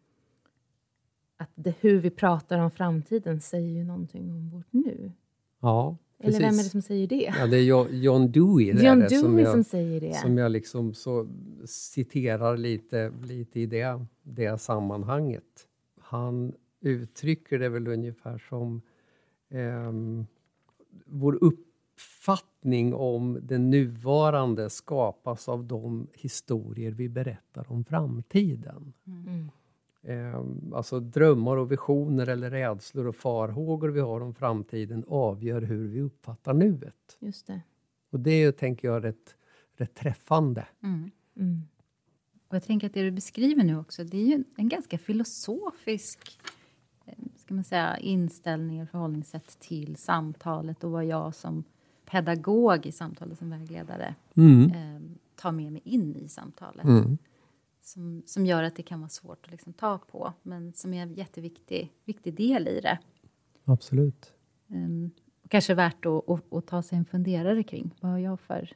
att 1.37 1.51
det, 1.55 1.75
hur 1.79 1.99
vi 1.99 2.09
pratar 2.09 2.59
om 2.59 2.71
framtiden 2.71 3.41
säger 3.41 3.69
ju 3.69 3.83
någonting 3.83 4.31
om 4.31 4.49
vårt 4.49 4.73
nu. 4.73 5.11
Ja, 5.59 5.97
precis. 6.21 6.35
Eller 6.35 6.49
vem 6.49 6.59
är 6.59 6.63
det 6.63 6.69
som 6.69 6.81
säger 6.81 7.07
det? 7.07 7.33
Ja, 7.39 7.47
det 7.47 7.57
är 7.57 7.93
John 7.93 8.31
Dewey, 8.31 8.73
det 8.73 8.83
John 8.83 8.99
det, 8.99 9.07
Dewey 9.07 9.21
som, 9.21 9.39
jag, 9.39 9.51
som 9.51 9.63
säger 9.63 10.01
det. 10.01 10.13
Som 10.13 10.37
jag 10.37 10.51
liksom 10.51 10.93
så 10.93 11.27
citerar 11.65 12.57
lite, 12.57 13.11
lite 13.23 13.59
i 13.59 13.65
det, 13.65 14.05
det 14.23 14.61
sammanhanget. 14.61 15.67
Han 15.99 16.53
uttrycker 16.81 17.59
det 17.59 17.69
väl 17.69 17.87
ungefär 17.87 18.37
som 18.49 18.81
eh, 19.49 19.91
vår 21.05 21.37
uppfattning 21.43 22.93
om 22.93 23.39
det 23.41 23.57
nuvarande 23.57 24.69
skapas 24.69 25.49
av 25.49 25.65
de 25.65 26.07
historier 26.13 26.91
vi 26.91 27.09
berättar 27.09 27.71
om 27.71 27.85
framtiden. 27.85 28.93
Mm 29.07 29.49
eh, 30.09 30.43
alltså 30.73 30.99
drömmar 30.99 31.57
och 31.57 31.71
visioner 31.71 32.27
eller 32.27 32.49
rädslor 32.49 33.07
och 33.07 33.15
farhågor 33.15 33.89
vi 33.89 33.99
har 33.99 34.21
om 34.21 34.33
framtiden 34.33 35.05
avgör 35.07 35.61
hur 35.61 35.87
vi 35.87 36.01
uppfattar 36.01 36.53
nuet. 36.53 37.17
Just 37.19 37.47
det. 37.47 37.61
Och 38.09 38.19
det 38.19 38.31
är, 38.31 38.51
tänker 38.51 38.87
jag, 38.87 39.03
rätt, 39.03 39.35
rätt 39.77 39.95
träffande. 39.95 40.67
Mm. 40.83 41.11
Mm. 41.35 41.61
Och 42.47 42.55
jag 42.55 42.63
tänker 42.63 42.87
att 42.87 42.93
det 42.93 43.03
du 43.03 43.11
beskriver 43.11 43.63
nu 43.63 43.77
också, 43.77 44.03
det 44.03 44.17
är 44.17 44.25
ju 44.25 44.43
en 44.55 44.69
ganska 44.69 44.97
filosofisk 44.97 46.39
eh, 47.05 47.13
ska 47.35 47.53
man 47.53 47.63
säga, 47.63 47.97
inställning 47.97 48.81
och 48.81 48.89
förhållningssätt 48.89 49.59
till 49.59 49.95
samtalet 49.95 50.83
och 50.83 50.91
vad 50.91 51.05
jag 51.05 51.35
som 51.35 51.63
pedagog 52.05 52.85
i 52.85 52.91
samtalet 52.91 53.37
som 53.37 53.49
vägledare 53.49 54.15
mm. 54.35 54.71
eh, 54.71 55.01
tar 55.35 55.51
med 55.51 55.71
mig 55.71 55.81
in 55.85 56.15
i 56.15 56.29
samtalet. 56.29 56.85
Mm 56.85 57.17
som, 57.89 58.23
som 58.25 58.45
gör 58.45 58.63
att 58.63 58.75
det 58.75 58.83
kan 58.83 58.99
vara 58.99 59.09
svårt 59.09 59.45
att 59.45 59.51
liksom 59.51 59.73
ta 59.73 59.97
på, 59.97 60.33
men 60.43 60.73
som 60.73 60.93
är 60.93 61.03
en 61.03 61.13
jätteviktig 61.13 61.93
viktig 62.05 62.33
del 62.33 62.67
i 62.67 62.79
det. 62.81 62.99
Absolut. 63.65 64.33
Um, 64.67 65.11
kanske 65.47 65.73
värt 65.73 66.05
att, 66.05 66.29
att, 66.29 66.53
att, 66.53 66.67
ta 66.67 66.81
sig 66.81 66.97
en 66.97 67.05
funderare 67.05 67.63
kring. 67.63 67.95
Vad 67.99 68.11
har 68.11 68.19
jag 68.19 68.39
för 68.39 68.73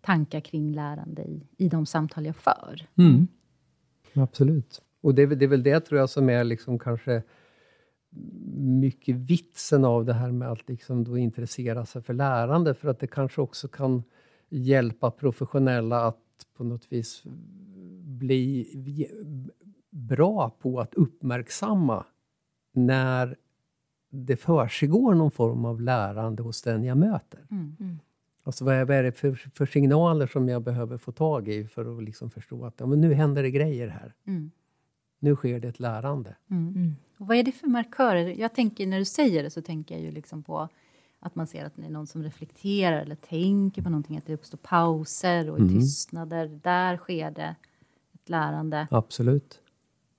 tankar 0.00 0.40
kring 0.40 0.72
lärande 0.72 1.22
i, 1.22 1.46
i 1.56 1.68
de 1.68 1.86
samtal 1.86 2.26
jag 2.26 2.36
för? 2.36 2.86
Mm. 2.96 3.28
Absolut. 4.14 4.82
Och 5.00 5.14
det, 5.14 5.26
det 5.26 5.44
är 5.44 5.48
väl 5.48 5.62
det, 5.62 5.80
tror 5.80 6.00
jag, 6.00 6.10
som 6.10 6.30
är 6.30 6.44
liksom 6.44 6.78
kanske 6.78 7.22
mycket 8.56 9.16
vitsen 9.16 9.84
av 9.84 10.04
det 10.04 10.14
här 10.14 10.32
med 10.32 10.50
att 10.50 10.68
liksom 10.68 11.04
då 11.04 11.18
intressera 11.18 11.86
sig 11.86 12.02
för 12.02 12.14
lärande, 12.14 12.74
för 12.74 12.88
att 12.88 12.98
det 12.98 13.06
kanske 13.06 13.40
också 13.40 13.68
kan 13.68 14.02
hjälpa 14.48 15.10
professionella 15.10 16.06
att 16.06 16.22
på 16.56 16.64
något 16.64 16.92
vis 16.92 17.24
bli 18.16 19.08
bra 19.90 20.50
på 20.50 20.80
att 20.80 20.94
uppmärksamma 20.94 22.04
när 22.72 23.36
det 24.10 24.36
försiggår 24.36 25.14
någon 25.14 25.30
form 25.30 25.64
av 25.64 25.80
lärande 25.80 26.42
hos 26.42 26.62
den 26.62 26.84
jag 26.84 26.98
möter. 26.98 27.46
Mm. 27.50 27.76
mm. 27.80 27.98
Alltså 28.42 28.64
vad 28.64 28.74
är, 28.74 28.84
vad 28.84 28.96
är 28.96 29.02
det 29.02 29.12
för, 29.12 29.34
för, 29.34 29.66
signaler 29.66 30.26
som 30.26 30.48
jag 30.48 30.62
behöver 30.62 30.98
få 30.98 31.12
tag 31.12 31.48
i 31.48 31.66
för 31.66 31.96
att 31.96 32.04
liksom 32.04 32.30
förstå 32.30 32.64
att 32.64 32.74
ja, 32.78 32.86
men 32.86 33.00
nu 33.00 33.14
händer 33.14 33.42
det 33.42 33.50
grejer 33.50 33.88
här. 33.88 34.14
Mm. 34.26 34.50
Nu 35.18 35.36
sker 35.36 35.60
det 35.60 35.68
ett 35.68 35.80
lärande. 35.80 36.36
Mm. 36.50 36.68
mm. 36.68 36.96
Och 37.18 37.26
vad 37.26 37.36
är 37.36 37.42
det 37.42 37.52
för 37.52 37.66
markörer? 37.66 38.28
Jag 38.28 38.54
tänker, 38.54 38.86
när 38.86 38.98
du 38.98 39.04
säger 39.04 39.42
det 39.42 39.50
så 39.50 39.62
tänker 39.62 39.94
jag 39.94 40.04
ju 40.04 40.10
liksom 40.10 40.42
på 40.42 40.68
att 41.20 41.34
man 41.34 41.46
ser 41.46 41.64
att 41.64 41.76
det 41.76 41.86
är 41.86 41.90
någon 41.90 42.06
som 42.06 42.22
reflekterar 42.22 43.00
eller 43.00 43.16
tänker 43.16 43.82
på 43.82 43.88
någonting, 43.88 44.16
att 44.16 44.26
det 44.26 44.34
uppstår 44.34 44.58
pauser 44.58 45.50
och 45.50 45.58
mm. 45.58 45.74
tystnader. 45.74 46.60
Där 46.62 46.96
sker 46.96 47.30
det 47.30 47.56
lärande. 48.28 48.88
Absolut. 48.90 49.60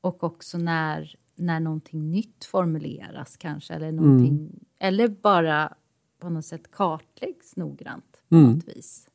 Och 0.02 0.24
också 0.24 0.58
när, 0.58 1.16
när 1.36 1.60
någonting 1.60 2.12
nytt 2.12 2.46
formuleras 2.46 3.38
kanske, 3.38 3.74
eller, 3.74 3.92
någonting, 3.92 4.38
mm. 4.38 4.60
eller 4.80 5.08
bara 5.08 5.74
på 6.20 6.30
något 6.30 6.46
sätt 6.46 6.72
kartläggs 6.72 7.56
noggrant 7.56 8.22
på 8.30 8.36
mm. 8.36 8.52
något 8.52 8.68
vis. 8.68 9.10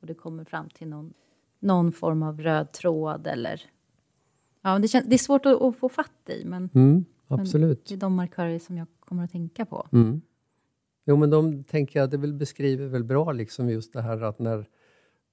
Och 0.00 0.06
det 0.06 0.14
kommer 0.14 0.44
fram 0.44 0.68
till 0.70 0.88
någon, 0.88 1.14
någon 1.58 1.92
form 1.92 2.22
av 2.22 2.40
röd 2.40 2.72
tråd 2.72 3.26
eller 3.26 3.70
Ja, 4.62 4.78
det, 4.78 4.88
känns, 4.88 5.06
det 5.06 5.14
är 5.14 5.18
svårt 5.18 5.46
att, 5.46 5.62
att 5.62 5.76
få 5.76 5.88
fatt 5.88 6.28
i, 6.28 6.44
men, 6.44 6.70
Mm, 6.74 7.04
absolut. 7.28 7.86
det 7.86 7.94
är 7.94 7.98
de 7.98 8.14
markörer 8.14 8.58
som 8.58 8.76
jag 8.76 8.86
kommer 9.00 9.24
att 9.24 9.32
tänka 9.32 9.66
på. 9.66 9.88
Mm. 9.92 10.20
Jo, 11.04 11.16
men 11.16 11.30
de 11.30 11.64
tänker 11.64 12.00
jag, 12.00 12.10
det 12.10 12.16
väl 12.16 12.34
beskriver 12.34 12.86
väl 12.86 13.04
bra 13.04 13.32
liksom 13.32 13.70
just 13.70 13.92
det 13.92 14.02
här 14.02 14.22
att 14.22 14.38
när, 14.38 14.68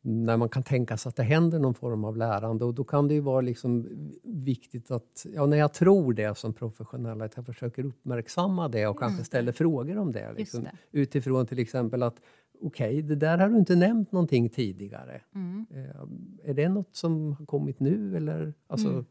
när 0.08 0.38
man 0.38 0.50
kan 0.50 0.64
tänka 0.64 0.98
sig 0.98 1.10
att 1.10 1.16
det 1.16 1.24
händer 1.24 1.60
någon 1.60 1.74
form 1.74 2.04
av 2.04 2.18
lärande 2.18 2.66
och 2.66 2.74
då 2.74 2.84
kan 2.84 3.08
det 3.08 3.14
ju 3.14 3.20
vara 3.20 3.42
liksom 3.42 3.88
viktigt 4.24 4.92
att, 4.92 5.26
ja 5.34 5.46
när 5.46 5.58
jag 5.58 5.74
tror 5.74 6.14
det 6.14 6.38
som 6.38 6.54
professionell, 6.54 7.22
att 7.22 7.36
jag 7.36 7.46
försöker 7.46 7.86
uppmärksamma 7.86 8.68
det 8.68 8.88
och 8.88 9.00
kanske 9.00 9.24
ställer 9.24 9.52
frågor 9.52 9.98
om 9.98 10.12
det. 10.12 10.34
Liksom, 10.34 10.64
det. 10.64 10.72
Utifrån 10.92 11.48
till 11.48 11.60
exempel 11.60 12.04
att 12.04 12.22
okej, 12.62 13.02
det 13.02 13.16
där 13.16 13.38
har 13.38 13.50
du 13.50 13.58
inte 13.58 13.76
nämnt 13.76 14.12
någonting 14.12 14.50
tidigare. 14.50 15.22
Mm. 15.36 15.66
Eh, 15.70 16.50
är 16.50 16.54
det 16.54 16.70
något 16.70 16.96
som 16.96 17.34
har 17.34 17.46
kommit 17.46 17.80
nu 17.80 18.18
eller 18.18 18.54
alltså 18.68 18.90
Mm. 18.90 19.06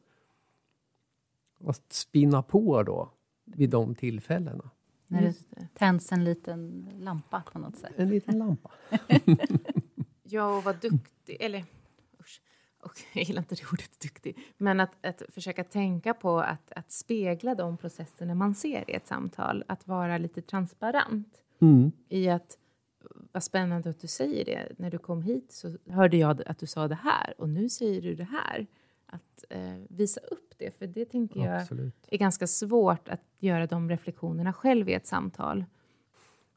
att 1.67 1.93
spinna 1.93 2.43
på 2.43 2.83
då 2.83 3.11
vid 3.45 3.71
de 3.71 3.95
tillfällena? 3.95 4.71
När 5.07 5.23
det. 5.23 5.69
tänds 5.75 6.13
en 6.13 6.25
liten 6.25 6.89
lampa 6.99 7.43
på 7.53 7.59
något 7.59 7.77
sätt. 7.77 7.93
En 7.97 8.09
liten 8.09 8.39
lampa. 8.39 8.71
Ja, 10.25 10.57
och 10.57 10.65
vara 10.65 10.77
duktig. 10.77 11.37
Eller, 11.41 11.65
usch, 12.21 12.43
och 12.83 12.93
jag 13.13 13.25
gillar 13.25 13.43
inte 13.43 13.55
det 13.55 13.67
ordet 13.73 14.01
duktig. 14.01 14.39
Men 14.57 14.81
att, 14.81 15.07
att 15.07 15.23
försöka 15.29 15.65
tänka 15.65 16.15
på 16.15 16.41
att, 16.41 16.73
att 16.73 16.93
spegla 16.93 17.55
de 17.55 17.77
processerna 17.77 18.35
man 18.35 18.55
ser 18.55 18.91
i 18.91 18.95
ett 18.95 19.07
samtal. 19.07 19.65
Att 19.69 19.87
vara 19.89 20.19
lite 20.19 20.43
transparent 20.43 21.41
Mm. 21.61 21.93
i 22.09 22.29
att 22.29 22.59
vad 23.33 23.43
spännande 23.43 23.91
att 23.91 24.01
du 24.01 24.07
säger 24.07 24.45
det. 24.45 24.73
När 24.79 24.91
du 24.91 24.99
kom 24.99 25.23
hit 25.23 25.53
så 25.53 25.77
hörde 25.91 26.17
jag 26.17 26.43
att 26.47 26.59
du 26.59 26.67
sa 26.67 26.89
det 26.89 26.95
här 26.95 27.35
och 27.39 27.49
nu 27.49 27.69
säger 27.69 28.03
du 28.03 28.15
det 28.15 28.25
här. 28.25 28.67
Att 29.07 29.45
eh, 29.51 29.75
visa 29.89 30.21
upp 30.21 30.55
det, 30.59 30.79
för 30.79 30.87
det 30.87 31.05
tänker 31.05 31.41
jag 31.41 31.61
Absolut. 31.61 32.09
är 32.11 32.19
ganska 32.19 32.47
svårt 32.47 33.09
att 33.09 33.21
göra 33.39 33.67
de 33.67 33.91
reflektionerna 33.91 34.53
själv 34.53 34.89
i 34.89 34.95
ett 34.95 35.07
samtal. 35.07 35.65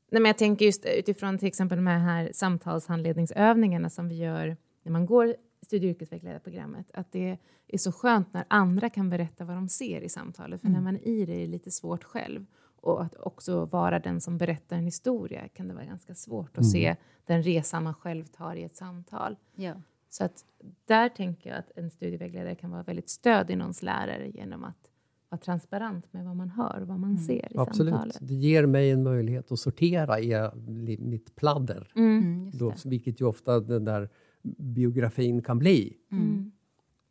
Nej, 0.10 0.22
men 0.22 0.30
jag 0.30 0.38
tänker 0.38 0.66
just 0.66 0.86
utifrån 0.86 1.38
till 1.38 1.48
exempel 1.48 1.78
de 1.78 1.88
här 1.88 2.30
samtalshandledningsövningarna 2.34 3.90
som 3.90 4.08
vi 4.08 4.16
gör 4.16 4.58
när 4.84 4.92
man 4.92 5.06
går 5.06 5.36
studie 5.66 5.88
och 5.88 5.92
yrkesvägledarprogrammet, 5.92 6.92
att 6.94 7.12
det 7.12 7.38
är 7.68 7.78
så 7.78 7.92
skönt 7.92 8.34
när 8.34 8.46
andra 8.48 8.90
kan 8.90 9.10
berätta 9.10 9.46
vad 9.46 9.56
de 9.56 9.70
ser 9.70 10.02
i 10.02 10.10
samtalet, 10.10 10.62
för 10.62 10.70
när 10.70 10.82
man 10.82 10.96
är 10.96 11.08
i 11.08 11.26
det 11.26 11.34
är 11.34 11.40
det 11.40 11.48
lite 11.48 11.72
svårt 11.72 12.04
själv. 12.04 12.46
Och 12.82 13.04
att 13.04 13.16
också 13.16 13.66
vara 13.66 14.00
den 14.00 14.22
som 14.22 14.38
berättar 14.38 14.78
en 14.78 14.86
historia 14.86 15.48
kan 15.48 15.68
det 15.68 15.74
vara 15.74 15.86
ganska 15.86 16.16
svårt 16.16 16.58
att 16.58 16.72
se 16.72 16.96
den 17.26 17.44
resa 17.44 17.80
man 17.80 17.94
själv 17.94 18.26
tar 18.26 18.56
i 18.56 18.64
ett 18.64 18.76
samtal. 18.76 19.36
Ja. 19.56 19.74
Så 20.10 20.24
att 20.24 20.46
där 20.86 21.10
tänker 21.10 21.50
jag 21.50 21.60
att 21.60 21.72
en 21.76 21.90
studievägledare 21.90 22.56
kan 22.56 22.72
vara 22.72 22.84
väldigt 22.84 23.10
stöd 23.10 23.52
i 23.52 23.56
någons 23.56 23.84
lärare 23.84 24.28
genom 24.28 24.64
att 24.64 24.90
vara 25.30 25.40
transparent 25.40 26.14
med 26.14 26.26
vad 26.26 26.36
man 26.36 26.50
hör 26.50 26.82
och 26.82 26.88
vad 26.88 27.00
man 27.00 27.18
ser 27.18 27.54
i 27.54 27.58
Absolut. 27.58 27.94
samtalet. 27.94 28.18
Det 28.22 28.34
ger 28.34 28.66
mig 28.66 28.92
en 28.92 29.04
möjlighet 29.04 29.52
att 29.52 29.60
sortera 29.60 30.20
i 30.20 30.34
eh, 30.34 30.54
mitt 31.00 31.36
pladder. 31.36 31.92
Mm, 31.96 32.46
just 32.46 32.60
Då, 32.60 32.70
det. 32.70 32.86
vilket 32.86 33.22
ju 33.22 33.26
ofta 33.26 33.60
den 33.60 33.86
där 33.86 34.10
biografin 34.58 35.42
kan 35.42 35.60
bli. 35.60 35.98
Mm. 36.12 36.52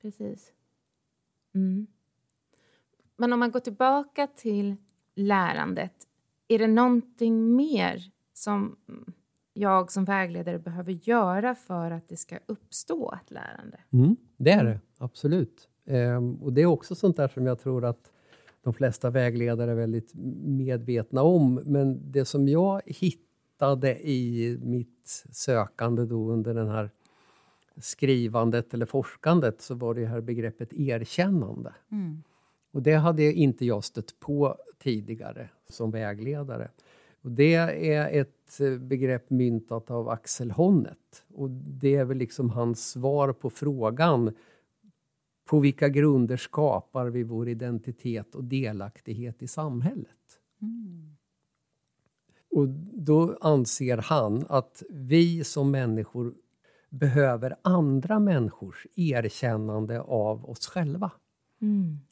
Precis. 0.02 0.52
Mm. 1.54 1.86
Men 3.16 3.32
om 3.32 3.38
man 3.38 3.50
går 3.50 3.60
tillbaka 3.60 4.26
till 4.26 4.76
lärandet, 5.14 5.92
är 6.48 6.58
det 6.58 6.66
någonting 6.66 7.56
mer 7.56 8.10
som 8.32 8.76
jag 9.52 9.92
som 9.92 10.04
vägledare 10.04 10.58
behöver 10.58 10.92
göra 10.92 11.54
för 11.54 11.90
att 11.90 12.08
det 12.08 12.16
ska 12.16 12.38
uppstå 12.46 13.14
ett 13.22 13.30
lärande? 13.30 13.80
Mm, 13.90 14.16
det 14.36 14.50
är 14.50 14.64
det, 14.64 14.80
absolut. 14.98 15.68
Ehm, 15.86 16.34
och 16.34 16.52
det 16.52 16.62
är 16.62 16.66
också 16.66 16.94
sånt 16.94 17.16
där 17.16 17.28
som 17.28 17.46
jag 17.46 17.58
tror 17.58 17.84
att 17.84 18.12
de 18.62 18.74
flesta 18.74 19.10
vägledare 19.10 19.70
är 19.70 19.74
väldigt 19.74 20.10
medvetna 20.44 21.22
om. 21.22 21.54
Men 21.54 22.12
det 22.12 22.24
som 22.24 22.48
jag 22.48 22.82
hittade 22.86 24.08
i 24.08 24.58
mitt 24.62 25.24
sökande 25.30 26.04
då 26.04 26.30
under 26.30 26.54
den 26.54 26.68
här 26.68 26.90
skrivandet 27.76 28.74
eller 28.74 28.86
forskandet 28.86 29.60
så 29.60 29.74
var 29.74 29.94
det 29.94 30.06
här 30.06 30.20
begreppet 30.20 30.72
erkännande. 30.72 31.74
Mm. 31.92 32.22
Och 32.70 32.82
det 32.82 32.94
hade 32.94 33.32
inte 33.32 33.64
jag 33.64 33.84
stött 33.84 34.20
på 34.20 34.56
tidigare 34.78 35.48
som 35.68 35.90
vägledare. 35.90 36.70
Och 37.22 37.30
det 37.30 37.54
är 37.54 38.20
ett 38.20 38.60
eh, 38.60 38.78
begrepp 38.78 39.30
myntat 39.30 39.90
av 39.90 40.08
Axel 40.08 40.50
Honneth. 40.50 41.22
Och 41.34 41.50
det 41.50 41.94
är 41.94 42.04
väl 42.04 42.16
liksom 42.16 42.50
hans 42.50 42.90
svar 42.90 43.32
på 43.32 43.50
frågan 43.50 44.34
på 45.46 45.60
vilka 45.60 45.88
grunder 45.88 46.36
skapar 46.36 47.06
vi 47.06 47.22
vår 47.22 47.48
identitet 47.48 48.34
och 48.34 48.44
delaktighet 48.44 49.42
i 49.42 49.46
samhället? 49.46 50.40
Och 52.50 52.68
då 52.92 53.38
anser 53.40 53.96
han 53.96 54.46
att 54.48 54.82
vi 54.90 55.44
som 55.44 55.70
människor 55.70 56.34
behöver 56.90 57.56
andra 57.62 58.18
människors 58.18 58.86
erkännande 58.96 60.00
av 60.00 60.50
oss 60.50 60.66
själva. 60.66 61.10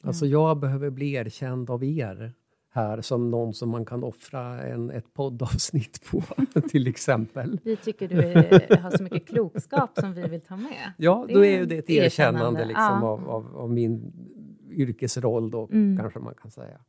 Alltså 0.01 0.25
jag 0.25 0.59
behöver 0.59 0.89
bli 0.89 1.13
erkänd 1.13 1.69
av 1.69 1.83
er 1.83 2.33
här 2.75 3.01
som 3.01 3.31
någon 3.31 3.53
som 3.53 3.69
man 3.69 3.85
kan 3.85 4.03
offra 4.03 4.61
en, 4.63 4.91
ett 4.91 5.13
poddavsnitt 5.13 6.03
på, 6.11 6.23
till 6.69 6.87
exempel. 6.87 7.59
Vi 7.63 7.75
tycker 7.75 8.07
du 8.07 8.15
är, 8.21 8.77
har 8.81 8.97
så 8.97 9.03
mycket 9.03 9.27
klokskap 9.27 9.89
som 9.99 10.13
vi 10.13 10.21
vill 10.27 10.41
ta 10.41 10.55
med. 10.55 10.93
Ja, 10.97 11.25
Det 11.27 11.33
då 11.33 11.45
är 11.45 11.59
ju 11.59 11.65
det 11.65 11.77
ett 11.77 11.89
erkännande, 11.89 12.39
erkännande 12.39 12.65
liksom, 12.65 12.83
ja. 13.01 13.07
av, 13.09 13.29
av, 13.29 13.57
av 13.57 13.71
min 13.71 14.13
yrkesroll 14.71 15.51
då, 15.51 15.69
Mm. 15.71 15.97
kanske 15.97 16.19
man 16.19 16.33
kan 16.41 16.51
säga. 16.51 16.79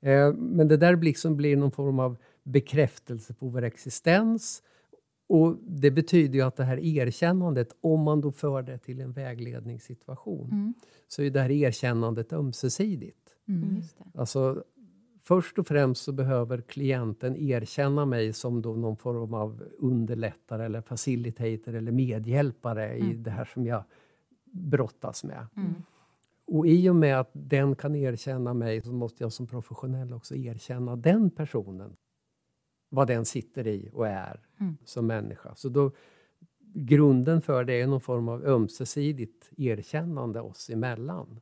Eh, 0.00 0.32
men 0.34 0.68
det 0.68 0.76
där 0.76 0.96
liksom 0.96 1.36
blir 1.36 1.56
någon 1.56 1.70
form 1.70 1.98
av 1.98 2.16
bekräftelse 2.42 3.34
på 3.34 3.48
vår 3.48 3.62
existens. 3.62 4.62
Och 5.28 5.56
det 5.66 5.90
betyder 5.90 6.34
ju 6.34 6.42
att 6.42 6.56
det 6.56 6.64
här 6.64 6.78
erkännandet, 6.78 7.68
om 7.80 8.00
man 8.00 8.20
då 8.20 8.32
för 8.32 8.62
det 8.62 8.78
till 8.78 9.00
en 9.00 9.12
vägledningssituation, 9.12 10.74
så 11.08 11.22
är 11.22 11.30
det 11.30 11.40
här 11.40 11.50
erkännandet 11.50 12.32
ömsesidigt. 12.32 13.18
Mm. 13.48 13.76
Just 13.76 13.98
det. 13.98 14.20
Alltså, 14.20 14.64
först 15.26 15.58
och 15.58 15.66
främst 15.66 16.04
så 16.04 16.12
behöver 16.12 16.60
klienten 16.60 17.36
erkänna 17.36 18.06
mig 18.06 18.32
som 18.32 18.62
då 18.62 18.74
någon 18.74 18.96
form 18.96 19.34
av 19.34 19.62
underlättare 19.78 20.64
eller 20.64 20.80
facilitator 20.80 21.74
eller 21.74 21.92
medhjälpare 21.92 22.96
i 22.96 23.14
det 23.14 23.30
här 23.30 23.44
som 23.44 23.66
jag 23.66 23.84
brottas 24.44 25.24
med. 25.24 25.46
Och 26.46 26.66
i 26.66 26.88
och 26.88 26.96
med 26.96 27.20
att 27.20 27.30
den 27.32 27.74
kan 27.76 27.94
erkänna 27.94 28.54
mig 28.54 28.82
så 28.82 28.92
måste 28.92 29.24
jag 29.24 29.32
som 29.32 29.46
professionell 29.46 30.12
också 30.12 30.36
erkänna 30.36 30.96
den 30.96 31.30
personen. 31.30 31.96
Vad 32.88 33.06
den 33.08 33.24
sitter 33.24 33.66
i 33.66 33.90
och 33.92 34.06
är 34.08 34.40
som 34.84 35.06
människa. 35.06 35.54
Så 35.54 35.68
då, 35.68 35.90
grunden 36.74 37.42
för 37.42 37.64
det 37.64 37.80
är 37.80 37.86
någon 37.86 38.00
form 38.00 38.28
av 38.28 38.44
ömsesidigt 38.44 39.50
erkännande 39.56 40.40
oss 40.40 40.70
emellan. 40.70 41.40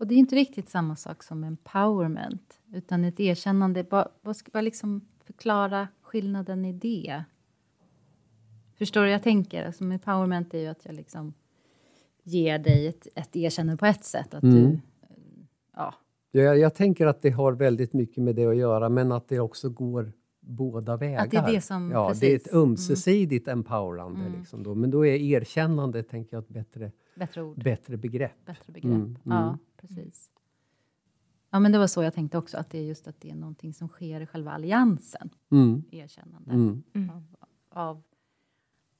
Och 0.00 0.06
det 0.06 0.14
är 0.14 0.18
inte 0.18 0.36
riktigt 0.36 0.68
samma 0.68 0.96
sak 0.96 1.22
som 1.22 1.44
empowerment, 1.44 2.60
utan 2.72 3.04
ett 3.04 3.20
erkännande. 3.20 3.86
Vad, 3.90 4.08
vad 4.22 4.36
ska 4.36 4.50
vad 4.54 4.64
liksom 4.64 5.08
förklara 5.24 5.88
skillnaden 6.02 6.64
i 6.64 6.72
det? 6.72 7.24
Förstår 8.78 9.04
du? 9.04 9.10
Jag 9.10 9.22
tänker, 9.22 9.66
alltså, 9.66 9.84
empowerment 9.84 10.54
är 10.54 10.58
ju 10.58 10.66
att 10.66 10.84
jag 10.84 10.94
liksom 10.94 11.34
ger 12.22 12.58
dig 12.58 12.86
ett, 12.86 13.06
ett 13.14 13.36
erkännande 13.36 13.78
på 13.78 13.86
ett 13.86 14.04
sätt. 14.04 14.34
Att 14.34 14.42
du, 14.42 14.78
ja, 15.76 15.94
Jag, 16.30 16.58
jag 16.58 16.74
tänker 16.74 17.06
att 17.06 17.22
det 17.22 17.30
har 17.30 17.52
väldigt 17.52 17.92
mycket 17.92 18.22
med 18.22 18.34
det 18.36 18.46
att 18.46 18.56
göra, 18.56 18.88
men 18.88 19.12
att 19.12 19.28
det 19.28 19.40
också 19.40 19.68
går 19.70 20.12
båda 20.40 20.96
vägar. 20.96 21.24
Att 21.24 21.30
det 21.30 21.36
är 21.36 21.52
det 21.52 21.60
som- 21.60 21.90
ja, 21.90 22.12
det 22.20 22.26
är 22.32 22.36
ett 22.36 22.42
precis. 22.42 22.52
Mm. 22.52 22.62
ömsesidigt 22.70 23.48
empowerande. 23.48 24.20
Liksom 24.38 24.62
då. 24.62 24.74
Men 24.74 24.90
då 24.90 25.06
är 25.06 25.14
erkännande, 25.14 26.02
tänker 26.02 26.36
jag, 26.36 26.42
ett 26.42 26.48
bättre, 26.48 26.92
bättre 27.20 27.42
ord, 27.42 27.64
bättre 27.64 27.96
begrepp. 27.96 28.44
bättre 28.46 28.72
begrepp. 28.72 28.92
Mm, 28.94 29.16
Ja, 29.24 29.58
precis. 29.76 30.30
Ja, 31.50 31.60
men 31.60 31.72
det 31.72 31.78
var 31.78 31.86
så 31.86 32.02
jag 32.02 32.14
tänkte 32.14 32.38
också, 32.38 32.58
att 32.58 32.70
det 32.70 32.78
är 32.78 32.82
just 32.82 33.08
att 33.08 33.20
det 33.20 33.30
är 33.30 33.34
någonting 33.34 33.72
som 33.74 33.88
sker 33.88 34.20
i 34.20 34.26
själva 34.26 34.50
alliansen. 34.52 35.30
Mm, 35.50 35.82
Erkännande 35.90 36.50
mm, 36.52 36.82
av, 37.10 37.24
av, 37.70 38.02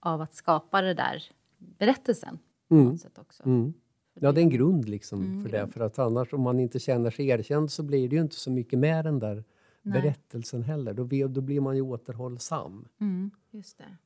av 0.01 0.21
att 0.21 0.35
skapa 0.35 0.83
det 0.83 0.95
där 0.95 1.23
berättelsen. 1.59 2.39
På 2.69 2.75
mm, 2.75 2.87
något 2.89 3.01
sätt 3.01 3.19
också. 3.19 3.43
mm. 3.47 3.73
Ja, 4.15 4.33
det 4.33 4.41
är 4.41 4.43
en 4.43 4.51
grund 4.51 4.89
liksom 4.89 5.23
Mm, 5.23 5.43
för 5.43 5.49
det. 5.51 5.69
För 5.69 5.81
att 5.81 5.99
annars, 5.99 6.33
om 6.33 6.41
man 6.41 6.61
inte 6.61 6.79
känner 6.79 7.11
sig 7.11 7.29
erkänd, 7.29 7.71
så 7.71 7.83
blir 7.83 8.09
det 8.09 8.17
ju 8.17 8.23
inte 8.23 8.37
så 8.37 8.51
mycket 8.51 8.79
med 8.79 9.05
den 9.05 9.19
där 9.19 9.45
Nej. 9.83 10.03
berättelsen 10.03 10.63
heller. 10.63 10.95
Då, 10.95 11.05
blir- 11.05 11.29
då 11.29 11.41
blir 11.41 11.61
man 11.61 11.77
ju 11.77 11.83
återhållsam. 11.83 12.89
Mm. 13.01 13.31
Just 13.51 13.79
det. 13.79 13.97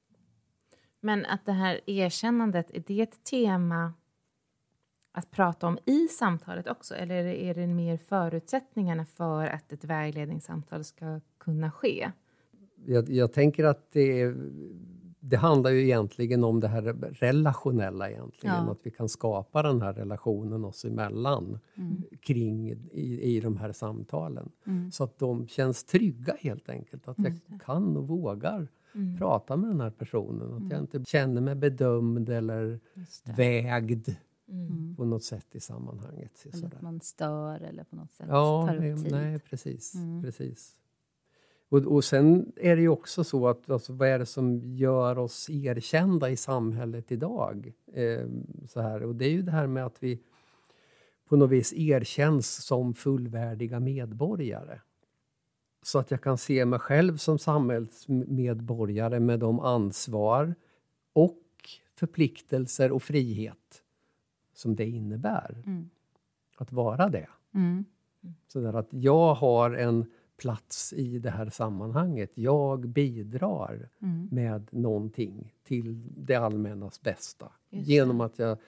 Men 1.00 1.24
att 1.27 1.46
det 1.46 1.53
här 1.53 1.81
erkännandet, 1.90 2.70
är 2.70 2.85
det 2.87 3.00
ett 3.00 3.24
tema 3.24 3.92
att 5.14 5.31
prata 5.31 5.66
om 5.66 5.79
i 5.85 6.09
samtalet 6.09 6.68
också? 6.68 6.94
Eller 6.94 7.14
är 7.24 7.55
det, 7.55 7.66
mer 7.66 7.96
förutsättningarna 7.96 9.05
för 9.05 9.46
att 9.46 9.72
ett 9.72 9.85
vägledningssamtal 9.85 10.85
ska 10.85 11.20
kunna 11.38 11.70
ske? 11.70 12.11
jag, 12.87 13.11
jag 13.11 13.33
tänker 13.33 13.64
att 13.64 13.92
det 13.92 14.35
det 15.27 15.37
handlar 15.37 15.70
ju 15.70 15.83
egentligen 15.83 16.44
om 16.44 16.61
det 16.61 16.68
här 16.68 16.83
relationella 17.20 18.11
egentligen. 18.11 18.55
Ja. 18.57 18.72
Att 18.72 18.81
vi 18.83 18.90
kan 18.90 19.09
skapa 19.09 19.62
den 19.62 19.83
här 19.83 19.92
relationen 19.92 20.64
oss 20.64 20.85
emellan 20.85 21.59
Mm. 21.77 22.03
kring 22.20 22.70
i, 22.92 23.37
i 23.37 23.40
de 23.40 23.57
här 23.57 23.72
samtalen. 23.72 24.50
Mm. 24.66 24.90
Så 24.90 25.05
att 25.05 25.18
de 25.18 25.48
känns 25.48 25.85
trygga 25.85 26.37
helt 26.40 26.68
enkelt. 26.68 27.09
Att 27.09 27.16
jag 27.18 27.61
kan 27.64 27.96
och 27.96 28.09
vågar 28.09 28.68
Mm. 28.94 29.16
prata 29.18 29.57
med 29.57 29.70
den 29.70 29.81
här 29.81 29.90
personen. 29.90 30.53
Att 30.55 30.72
jag 30.72 30.81
inte 30.81 31.05
känner 31.07 31.40
mig 31.40 31.55
bedömd 31.55 32.29
eller 32.29 32.81
vägd 33.37 34.09
Mm. 34.48 34.96
på 34.96 35.04
något 35.04 35.24
sätt 35.24 35.46
i 35.54 35.61
sammanhanget. 35.61 36.42
Eller 36.44 36.52
Sådär. 36.57 36.76
att 36.76 36.83
man 36.83 37.00
stör 37.00 37.61
eller 37.61 37.85
på 37.85 37.96
något 37.96 38.12
sätt 38.12 38.26
Ja, 38.30 38.66
tar 38.66 38.76
upp 38.76 39.02
tid. 39.02 39.12
nej 39.12 39.38
precis. 39.38 39.94
Mm. 39.94 40.22
precis. 40.22 40.76
Och, 41.68 41.78
och 41.78 42.04
sen 42.04 42.52
är 42.57 42.76
det 42.76 42.83
ju 42.83 42.88
också 42.88 43.24
så 43.24 43.48
att 43.48 43.70
alltså, 43.70 43.92
vad 43.92 44.09
är 44.09 44.18
det 44.18 44.26
som 44.26 44.61
gör 44.64 45.18
oss 45.18 45.50
erkända 45.50 46.30
i 46.30 46.37
samhället 46.37 47.12
idag? 47.12 47.72
Eh, 47.92 48.26
så 48.68 48.80
här. 48.80 49.02
Och 49.02 49.14
det 49.16 49.24
är 49.24 49.30
ju 49.30 49.42
det 49.42 49.50
här 49.52 49.66
med 49.66 49.87
att 49.87 50.02
vi 50.02 50.20
på 51.28 51.37
något 51.37 51.50
vis 51.50 51.72
erkänns 51.72 52.64
som 52.64 52.94
fullvärdiga 52.94 53.80
medborgare. 53.80 54.80
Så 55.83 55.98
att 55.98 56.11
jag 56.11 56.22
kan 56.22 56.38
se 56.38 56.64
mig 56.64 56.78
själv 56.78 57.16
som 57.16 57.38
samhällsmedborgare 57.38 59.20
med 59.20 59.40
de 59.40 59.61
ansvar 59.61 60.54
och 61.12 61.40
förpliktelser 61.96 62.92
och 62.92 63.02
frihet 63.02 63.83
som 64.54 64.76
det 64.76 64.86
innebär 64.88 65.62
Mm. 65.66 65.90
att 66.56 66.72
vara 66.72 67.08
det. 67.08 67.28
Mm. 67.54 67.84
Så 68.48 68.60
där 68.60 68.72
att 68.72 68.88
jag 68.90 69.34
har 69.34 69.70
en 69.70 70.06
plats 70.36 70.92
i 70.92 71.18
det 71.18 71.30
här 71.30 71.50
sammanhanget. 71.50 72.32
Jag 72.34 72.88
bidrar 72.88 73.88
Mm. 74.02 74.28
med 74.32 74.68
någonting 74.72 75.52
till 75.64 76.02
det 76.16 76.34
allmännas 76.34 77.02
bästa. 77.02 77.52
Just 77.70 77.88
Genom 77.88 78.20
att 78.20 78.38
jag 78.38 78.58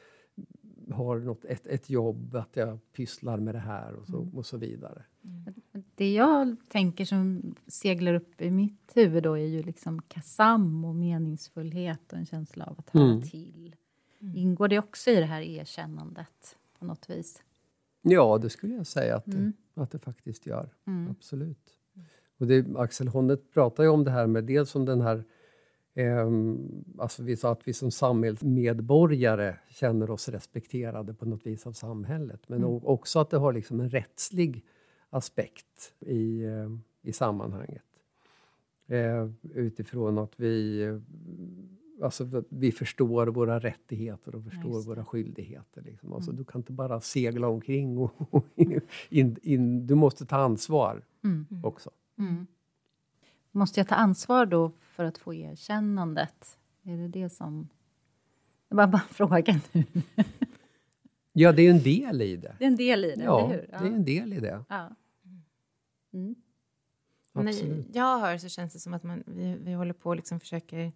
har 0.92 1.18
något, 1.18 1.44
ett, 1.44 1.66
ett 1.66 1.90
jobb, 1.90 2.34
att 2.36 2.56
jag 2.56 2.78
pysslar 2.92 3.38
med 3.38 3.54
det 3.54 3.58
här 3.58 3.94
och 3.94 4.06
så, 4.06 4.16
Mm. 4.22 4.34
och 4.36 4.46
så 4.46 4.56
vidare. 4.56 5.02
Det 5.94 6.12
jag 6.12 6.56
tänker 6.68 7.04
som 7.04 7.54
seglar 7.66 8.14
upp 8.14 8.40
i 8.42 8.50
mitt 8.50 8.92
huvud 8.94 9.22
då 9.22 9.32
är 9.38 9.46
ju 9.46 9.62
liksom 9.62 10.02
kasam 10.02 10.84
och 10.84 10.94
meningsfullhet 10.94 12.12
och 12.12 12.18
en 12.18 12.26
känsla 12.26 12.64
av 12.64 12.74
att 12.78 12.90
höra 12.90 13.04
Mm. 13.10 13.22
till. 13.22 13.76
Ingår 14.34 14.68
det 14.68 14.78
också 14.78 15.10
i 15.10 15.14
det 15.16 15.24
här 15.26 15.40
erkännandet 15.42 16.56
på 16.78 16.84
något 16.84 17.10
vis? 17.10 17.42
Ja, 18.02 18.38
det 18.38 18.50
skulle 18.50 18.74
jag 18.74 18.86
säga 18.86 19.16
att 19.16 19.24
det, 19.24 19.36
Mm. 19.36 19.52
att 19.74 19.90
det 19.90 19.98
faktiskt 19.98 20.46
gör. 20.46 20.68
Mm. 20.86 21.10
Absolut. 21.10 21.72
Och 22.38 22.46
det, 22.46 22.66
Axel 22.76 23.08
Honneth 23.08 23.42
pratar 23.52 23.82
ju 23.84 23.88
om 23.88 24.04
det 24.04 24.10
här 24.10 24.26
med 24.26 24.44
dels 24.44 24.74
om 24.74 24.84
den 24.84 25.00
här 25.00 25.24
ehm, 25.94 26.84
alltså 26.98 27.22
vi 27.22 27.36
sa 27.36 27.52
att 27.52 27.68
vi 27.68 27.72
som 27.72 27.90
samhällsmedborgare 27.90 29.56
känner 29.68 30.10
oss 30.10 30.28
respekterade 30.28 31.14
på 31.14 31.26
något 31.26 31.46
vis 31.46 31.66
av 31.66 31.72
samhället. 31.72 32.48
Men 32.48 32.58
Mm. 32.64 32.80
också 32.84 33.18
att 33.18 33.30
det 33.30 33.36
har 33.38 33.52
liksom 33.52 33.80
en 33.80 33.90
rättslig 33.90 34.64
aspekt 35.10 35.94
i, 36.00 36.44
eh, 36.44 36.70
i 37.02 37.12
sammanhanget. 37.12 37.82
Eh, 38.88 39.30
utifrån 39.54 40.18
att 40.18 40.40
vi, 40.40 40.82
eh, 40.82 40.98
alltså, 42.02 42.36
att 42.36 42.44
vi 42.48 42.72
förstår 42.72 43.26
våra 43.26 43.58
rättigheter 43.58 44.34
och 44.34 44.44
förstår 44.44 44.86
våra 44.86 45.04
skyldigheter. 45.04 45.82
Liksom. 45.82 46.12
Alltså, 46.12 46.30
Mm. 46.30 46.38
Du 46.38 46.44
kan 46.44 46.58
inte 46.60 46.72
bara 46.72 47.00
segla 47.00 47.48
omkring. 47.48 47.98
Och, 47.98 48.12
och 48.30 48.44
in, 49.08 49.36
in, 49.42 49.86
du 49.86 49.94
måste 49.94 50.26
ta 50.26 50.36
ansvar 50.36 51.02
Mm. 51.24 51.46
också. 51.62 51.90
Mm. 52.18 52.46
Måste 53.52 53.80
jag 53.80 53.88
ta 53.88 53.94
ansvar 53.94 54.46
då 54.46 54.72
för 54.80 55.04
att 55.04 55.18
få 55.18 55.34
erkännandet? 55.34 56.58
Är 56.82 56.96
det 56.96 57.08
det 57.08 57.30
som... 57.30 57.68
Det 58.68 58.74
var 58.76 58.86
bara 58.86 59.02
frågan 59.10 59.60
nu. 59.72 59.84
Ja, 61.38 61.52
det 61.52 61.62
är 61.62 61.70
en 61.70 61.82
del 61.82 62.22
i 62.22 62.36
det. 62.36 62.56
Det 62.58 62.64
är 62.64 62.68
en 62.68 62.76
del 62.76 63.04
i 63.04 63.14
det, 63.16 63.24
Ja, 63.24 63.44
eller 63.44 63.54
hur? 63.54 63.66
det 63.68 63.74
är 63.76 63.96
en 63.96 64.04
del 64.04 64.32
i 64.32 64.40
det. 64.40 64.64
Ja. 64.68 64.90
Mm. 66.12 66.34
När 67.32 67.84
jag 67.96 68.18
hör 68.20 68.38
så 68.38 68.48
känns 68.48 68.72
det 68.72 68.78
som 68.78 68.94
att 68.94 69.02
man, 69.02 69.22
vi, 69.26 69.56
vi 69.60 69.72
håller 69.72 69.92
på 69.92 70.08
och 70.10 70.16
liksom 70.16 70.40
försöker... 70.40 70.92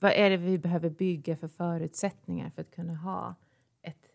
Vad 0.00 0.12
är 0.12 0.30
det 0.30 0.36
vi 0.36 0.58
behöver 0.58 0.90
bygga 0.90 1.36
för 1.36 1.48
förutsättningar 1.48 2.50
för 2.50 2.62
att 2.62 2.70
kunna 2.70 2.94
ha 2.96 3.34
ett, 3.82 4.06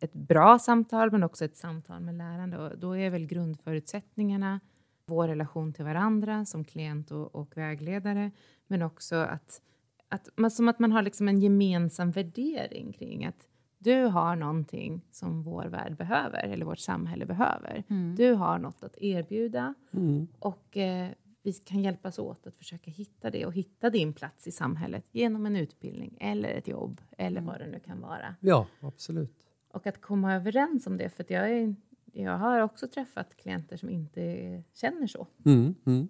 ett 0.00 0.12
bra 0.12 0.58
samtal 0.58 1.12
men 1.12 1.22
också 1.22 1.44
ett 1.44 1.56
samtal 1.56 2.00
med 2.00 2.14
lärande? 2.14 2.58
Och 2.58 2.78
då 2.78 2.96
är 2.96 3.10
väl 3.10 3.26
grundförutsättningarna 3.26 4.60
vår 5.06 5.28
relation 5.28 5.72
till 5.72 5.84
varandra 5.84 6.44
som 6.44 6.64
klient 6.64 7.10
och, 7.10 7.34
och 7.34 7.56
vägledare 7.56 8.30
men 8.66 8.82
också 8.82 9.16
att, 9.16 9.62
att 10.08 10.28
man, 10.36 10.50
som 10.50 10.68
att 10.68 10.78
man 10.78 10.92
har 10.92 11.02
liksom 11.02 11.28
en 11.28 11.40
gemensam 11.40 12.10
värdering 12.10 12.92
kring 12.92 13.26
att 13.26 13.48
du 13.78 14.04
har 14.04 14.36
någonting 14.36 15.02
som 15.10 15.42
vår 15.42 15.64
värld 15.64 15.96
behöver 15.96 16.38
eller 16.38 16.66
vårt 16.66 16.78
samhälle 16.78 17.26
behöver. 17.26 17.84
Mm. 17.88 18.14
Du 18.16 18.32
har 18.34 18.58
något 18.58 18.82
att 18.82 18.98
erbjuda 18.98 19.74
Mm. 19.92 20.28
och 20.38 20.76
eh, 20.76 21.10
vi 21.46 21.52
kan 21.52 21.82
hjälpas 21.82 22.18
åt 22.18 22.46
att 22.46 22.56
försöka 22.56 22.90
hitta 22.90 23.30
det 23.30 23.46
och 23.46 23.52
hitta 23.52 23.90
din 23.90 24.12
plats 24.12 24.46
i 24.46 24.52
samhället 24.52 25.04
genom 25.12 25.46
en 25.46 25.56
utbildning 25.56 26.16
eller 26.20 26.48
ett 26.48 26.68
jobb 26.68 27.00
eller 27.18 27.40
vad 27.40 27.58
det 27.58 27.66
nu 27.66 27.80
kan 27.80 28.00
vara. 28.00 28.34
Ja, 28.40 28.66
absolut. 28.80 29.36
Och 29.68 29.86
att 29.86 30.00
komma 30.00 30.34
överens 30.34 30.86
om 30.86 30.96
det, 30.96 31.10
för 31.10 31.22
att 31.22 31.30
jag, 31.30 31.50
är, 31.50 31.74
jag 32.12 32.38
har 32.38 32.60
också 32.60 32.88
träffat 32.88 33.36
klienter 33.36 33.76
som 33.76 33.90
inte 33.90 34.62
känner 34.74 35.06
så. 35.06 35.26
Mm. 35.44 35.74
Mm. 35.86 36.08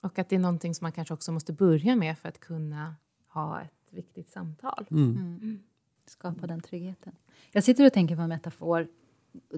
Och 0.00 0.18
att 0.18 0.28
det 0.28 0.36
är 0.36 0.40
någonting 0.40 0.74
som 0.74 0.84
man 0.84 0.92
kanske 0.92 1.14
också 1.14 1.32
måste 1.32 1.52
börja 1.52 1.96
med 1.96 2.18
för 2.18 2.28
att 2.28 2.40
kunna 2.40 2.94
ha 3.28 3.60
ett 3.60 3.88
viktigt 3.90 4.30
samtal. 4.30 4.86
Mm. 4.90 5.16
Mm. 5.16 5.62
Skapa 6.06 6.46
den 6.46 6.60
tryggheten. 6.60 7.12
Jag 7.52 7.64
sitter 7.64 7.86
och 7.86 7.92
tänker 7.92 8.16
på 8.16 8.22
en 8.22 8.28
metafor 8.28 8.88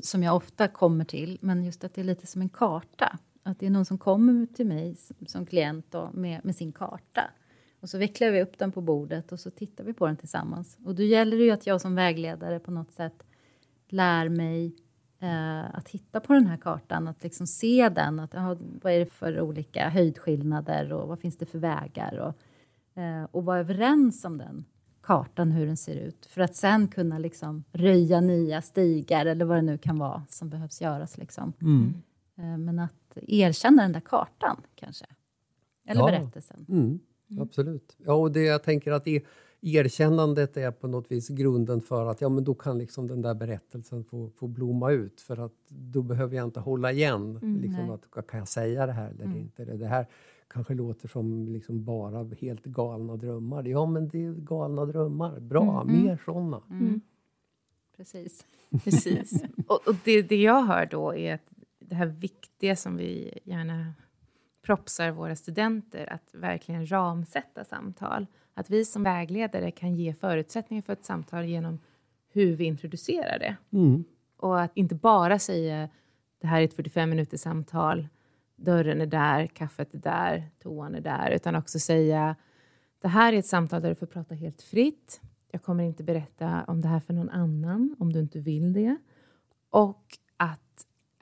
som 0.02 0.22
jag 0.22 0.36
ofta 0.36 0.68
kommer 0.68 1.04
till, 1.04 1.38
men 1.40 1.64
just 1.64 1.84
att 1.84 1.94
det 1.94 2.00
är 2.00 2.04
lite 2.04 2.26
som 2.26 2.42
en 2.42 2.48
karta. 2.48 3.18
Att 3.48 3.58
det 3.58 3.66
är 3.66 3.70
någon 3.70 3.84
som 3.84 3.98
kommer 3.98 4.46
till 4.46 4.66
mig 4.66 4.96
som, 5.26 5.46
klient 5.46 5.86
då, 5.90 6.10
med, 6.14 6.44
med 6.44 6.56
sin 6.56 6.72
karta. 6.72 7.30
Och 7.80 7.88
så 7.88 7.98
vecklar 7.98 8.30
vi 8.30 8.42
upp 8.42 8.58
den 8.58 8.72
på 8.72 8.80
bordet 8.80 9.32
och 9.32 9.40
så 9.40 9.50
tittar 9.50 9.84
vi 9.84 9.92
på 9.92 10.06
den 10.06 10.16
tillsammans. 10.16 10.78
Och 10.84 10.94
då 10.94 11.02
gäller 11.02 11.36
det 11.36 11.44
ju 11.44 11.50
att 11.50 11.66
jag 11.66 11.80
som 11.80 11.94
vägledare 11.94 12.58
på 12.58 12.70
något 12.70 12.92
sätt 12.92 13.26
lär 13.88 14.28
mig 14.28 14.76
eh, 15.20 15.76
att 15.76 15.84
titta 15.86 16.20
på 16.20 16.32
den 16.32 16.46
här 16.46 16.56
kartan, 16.56 17.08
att 17.08 17.22
liksom 17.22 17.46
se 17.46 17.88
den. 17.88 18.20
Att, 18.20 18.34
aha, 18.34 18.56
vad 18.82 18.92
är 18.92 18.98
det 18.98 19.06
för 19.12 19.40
olika 19.40 19.88
höjdskillnader 19.88 20.92
och 20.92 21.08
vad 21.08 21.20
finns 21.20 21.38
det 21.38 21.46
för 21.46 21.58
vägar? 21.58 22.18
Och, 22.18 23.02
eh, 23.02 23.24
och 23.30 23.44
vara 23.44 23.58
överens 23.58 24.24
om 24.24 24.38
den 24.38 24.64
kartan, 25.02 25.50
hur 25.50 25.66
den 25.66 25.76
ser 25.76 25.96
ut. 25.96 26.26
För 26.26 26.40
att 26.40 26.56
sen 26.56 26.88
kunna 26.88 27.18
liksom 27.18 27.64
röja 27.72 28.20
nya 28.20 28.62
stigar 28.62 29.26
eller 29.26 29.44
vad 29.44 29.56
det 29.56 29.62
nu 29.62 29.78
kan 29.78 29.98
vara 29.98 30.22
som 30.28 30.48
behövs 30.48 30.80
göras. 30.80 31.18
Liksom. 31.18 31.52
Mm. 31.60 31.94
Eh, 32.38 32.58
men 32.58 32.78
att 32.78 33.07
erkänna 33.22 33.82
den 33.82 33.92
där 33.92 34.00
kartan 34.00 34.56
kanske. 34.74 35.06
Eller 35.86 36.00
Ja. 36.00 36.06
berättelsen. 36.06 36.66
Mm. 36.68 36.98
Absolut. 37.40 37.96
Ja, 37.98 38.12
och 38.14 38.32
det 38.32 38.42
jag 38.42 38.62
tänker 38.62 38.92
att 38.92 39.08
e- 39.08 39.22
erkännandet 39.60 40.56
är 40.56 40.70
på 40.70 40.86
något 40.88 41.12
vis 41.12 41.28
grunden 41.28 41.80
för 41.80 42.06
att 42.06 42.20
ja, 42.20 42.28
men 42.28 42.44
då 42.44 42.54
kan 42.54 42.78
liksom 42.78 43.06
den 43.06 43.22
där 43.22 43.34
berättelsen 43.34 44.04
få, 44.04 44.30
få 44.30 44.46
blomma 44.46 44.90
ut. 44.92 45.20
För 45.20 45.36
att 45.36 45.54
då 45.68 46.02
behöver 46.02 46.36
jag 46.36 46.44
inte 46.44 46.60
hålla 46.60 46.92
igen. 46.92 47.36
Mm, 47.42 47.60
liksom 47.60 47.90
att, 47.90 48.26
kan 48.26 48.38
jag 48.38 48.48
säga 48.48 48.86
det 48.86 48.92
här 48.92 49.10
eller 49.10 49.24
Mm. 49.24 49.38
inte? 49.38 49.64
Det 49.64 49.86
här 49.86 50.06
kanske 50.48 50.74
låter 50.74 51.08
som 51.08 51.48
liksom 51.48 51.84
bara 51.84 52.24
helt 52.40 52.64
galna 52.64 53.16
drömmar. 53.16 53.64
Ja, 53.64 53.86
men 53.86 54.08
det 54.08 54.24
är 54.24 54.32
galna 54.32 54.84
drömmar. 54.86 55.40
Bra, 55.40 55.82
Mm, 55.82 55.94
mm. 55.94 56.06
mer 56.06 56.22
såna. 56.24 56.62
Mm. 56.70 57.00
Precis. 57.96 58.44
Precis. 58.84 59.42
och 59.66 59.88
och 59.88 59.94
det, 60.04 60.22
det 60.22 60.36
jag 60.42 60.62
hör 60.62 60.86
då 60.90 61.14
är 61.14 61.34
att 61.34 61.52
det 61.88 61.94
här 61.94 62.06
viktiga 62.06 62.76
som 62.76 62.96
vi 62.96 63.38
gärna 63.44 63.94
propsar 64.62 65.10
våra 65.10 65.36
studenter 65.36 66.12
att 66.12 66.34
verkligen 66.34 66.90
ramsätta 66.90 67.64
samtal. 67.64 68.26
Att 68.54 68.70
vi 68.70 68.84
som 68.84 69.02
vägledare 69.02 69.70
kan 69.70 69.94
ge 69.94 70.14
förutsättningar 70.14 70.82
för 70.82 70.92
ett 70.92 71.04
samtal 71.04 71.44
genom 71.44 71.78
hur 72.32 72.56
vi 72.56 72.64
introducerar 72.64 73.38
det. 73.38 73.56
Mm. 73.72 74.04
Och 74.36 74.60
att 74.60 74.70
inte 74.74 74.94
bara 74.94 75.38
säga 75.38 75.88
det 76.40 76.46
här 76.46 76.60
är 76.60 76.64
ett 76.64 76.74
45 76.74 77.10
minuters 77.10 77.40
samtal, 77.40 78.08
dörren 78.56 79.00
är 79.00 79.06
där, 79.06 79.46
kaffet 79.46 79.94
är 79.94 79.98
där, 79.98 80.50
toan 80.62 80.94
är 80.94 81.00
där, 81.00 81.30
utan 81.30 81.54
också 81.54 81.78
säga 81.78 82.36
det 83.00 83.08
här 83.08 83.32
är 83.32 83.38
ett 83.38 83.46
samtal 83.46 83.82
där 83.82 83.88
du 83.88 83.94
får 83.94 84.06
prata 84.06 84.34
helt 84.34 84.62
fritt. 84.62 85.20
Jag 85.50 85.62
kommer 85.62 85.84
inte 85.84 86.04
berätta 86.04 86.64
om 86.66 86.80
det 86.80 86.88
här 86.88 87.00
för 87.00 87.14
någon 87.14 87.30
annan 87.30 87.96
om 87.98 88.12
du 88.12 88.20
inte 88.20 88.38
vill 88.40 88.72
det. 88.72 88.96
Och 89.70 90.18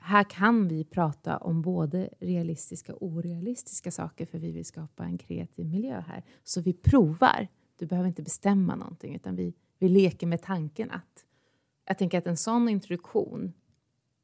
här 0.07 0.23
kan 0.23 0.67
vi 0.67 0.83
prata 0.83 1.37
om 1.37 1.61
både 1.61 2.09
realistiska 2.19 2.93
och 2.95 3.03
orealistiska 3.07 3.91
saker 3.91 4.25
för 4.25 4.39
vi 4.39 4.51
vill 4.51 4.65
skapa 4.65 5.03
en 5.03 5.17
kreativ 5.17 5.65
miljö 5.65 5.99
här. 5.99 6.23
Så 6.43 6.61
vi 6.61 6.73
provar. 6.73 7.47
Du 7.79 7.85
behöver 7.85 8.07
inte 8.07 8.21
bestämma 8.21 8.75
någonting 8.75 9.15
utan 9.15 9.35
vi, 9.35 9.53
vi 9.79 9.89
leker 9.89 10.27
med 10.27 10.41
tanken 10.41 10.91
att. 10.91 11.25
Jag 11.85 11.97
tänker 11.97 12.17
att 12.17 12.27
en 12.27 12.37
sån 12.37 12.69
introduktion 12.69 13.53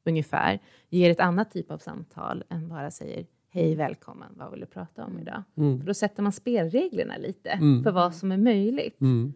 ungefär 0.04 0.60
ger 0.88 1.10
ett 1.10 1.20
annat 1.20 1.50
typ 1.50 1.70
av 1.70 1.78
samtal 1.78 2.44
än 2.48 2.68
bara 2.68 2.90
säger 2.90 3.26
Hej, 3.48 3.74
välkommen, 3.74 4.32
vad 4.36 4.50
vill 4.50 4.60
du 4.60 4.66
prata 4.66 5.04
om 5.04 5.18
idag? 5.18 5.42
Mm. 5.56 5.78
För 5.80 5.86
då 5.86 5.94
sätter 5.94 6.22
man 6.22 6.32
spelreglerna 6.32 7.16
lite 7.16 7.50
Mm. 7.50 7.82
för 7.82 7.92
vad 7.92 8.14
som 8.14 8.32
är 8.32 8.36
möjligt. 8.36 9.00
Mm. 9.00 9.34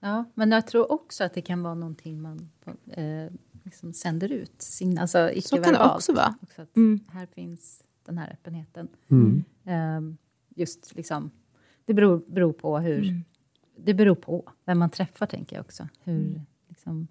Ja, 0.00 0.24
men 0.34 0.50
jag 0.50 0.66
tror 0.66 0.92
också 0.92 1.24
att 1.24 1.34
det 1.34 1.40
kan 1.40 1.62
vara 1.62 1.74
någonting 1.74 2.22
man 2.22 2.50
eh, 2.90 3.32
liksom 3.66 3.92
sänder 3.92 4.32
ut. 4.32 4.62
Sign, 4.62 4.98
alltså 4.98 5.30
icke 5.30 5.48
Så 5.48 5.62
kan 5.62 5.72
det 5.72 5.84
också 5.94 6.12
vara. 6.12 6.34
Också 6.42 6.62
att 6.62 6.76
Mm. 6.76 7.00
Här 7.08 7.26
finns 7.26 7.84
den 8.04 8.18
här 8.18 8.32
öppenheten. 8.32 8.88
Mm. 9.08 9.44
Ehm, 9.64 10.16
just 10.54 10.94
liksom, 10.96 11.30
det 11.84 11.94
beror, 11.94 12.22
beror 12.26 12.52
på 12.52 12.78
hur... 12.78 13.08
Mm. 13.08 13.24
Det 13.78 13.94
beror 13.94 14.14
på 14.14 14.52
vem 14.64 14.78
man 14.78 14.90
träffar, 14.90 15.26
tänker 15.26 15.56
jag 15.56 15.64
också. 15.64 15.88
Hur 16.04 16.20
Mm. 16.20 16.40
liksom, 16.68 17.08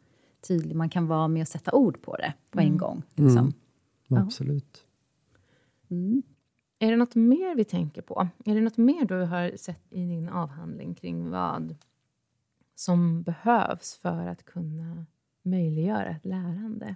tydlig 0.48 0.76
man 0.76 0.90
kan 0.90 1.08
vara 1.08 1.28
med 1.28 1.42
att 1.42 1.50
sätta 1.50 1.72
ord 1.72 2.02
på 2.02 2.16
det 2.16 2.34
på 2.52 2.60
en 2.60 2.66
Mm. 2.66 2.78
gång. 2.78 3.04
Liksom. 3.16 3.38
Mm. 3.38 3.54
Ja. 4.08 4.22
Absolut. 4.22 4.84
Mm. 5.90 6.24
Är 6.80 6.92
det 6.92 6.98
något 6.98 7.16
mer 7.16 7.56
vi 7.56 7.64
tänker 7.66 8.02
på? 8.02 8.28
Är 8.46 8.56
det 8.56 8.62
något 8.62 8.78
mer 8.78 9.06
du 9.06 9.16
har 9.16 9.58
sett 9.58 9.82
i 9.90 10.06
din 10.06 10.30
avhandling 10.30 10.96
kring 10.96 11.30
vad 11.30 11.76
som 12.76 13.24
behövs 13.24 13.96
för 13.96 14.28
att 14.28 14.46
kunna 14.46 15.06
möjliggöra 15.46 16.10
ett 16.10 16.26
lärande? 16.26 16.96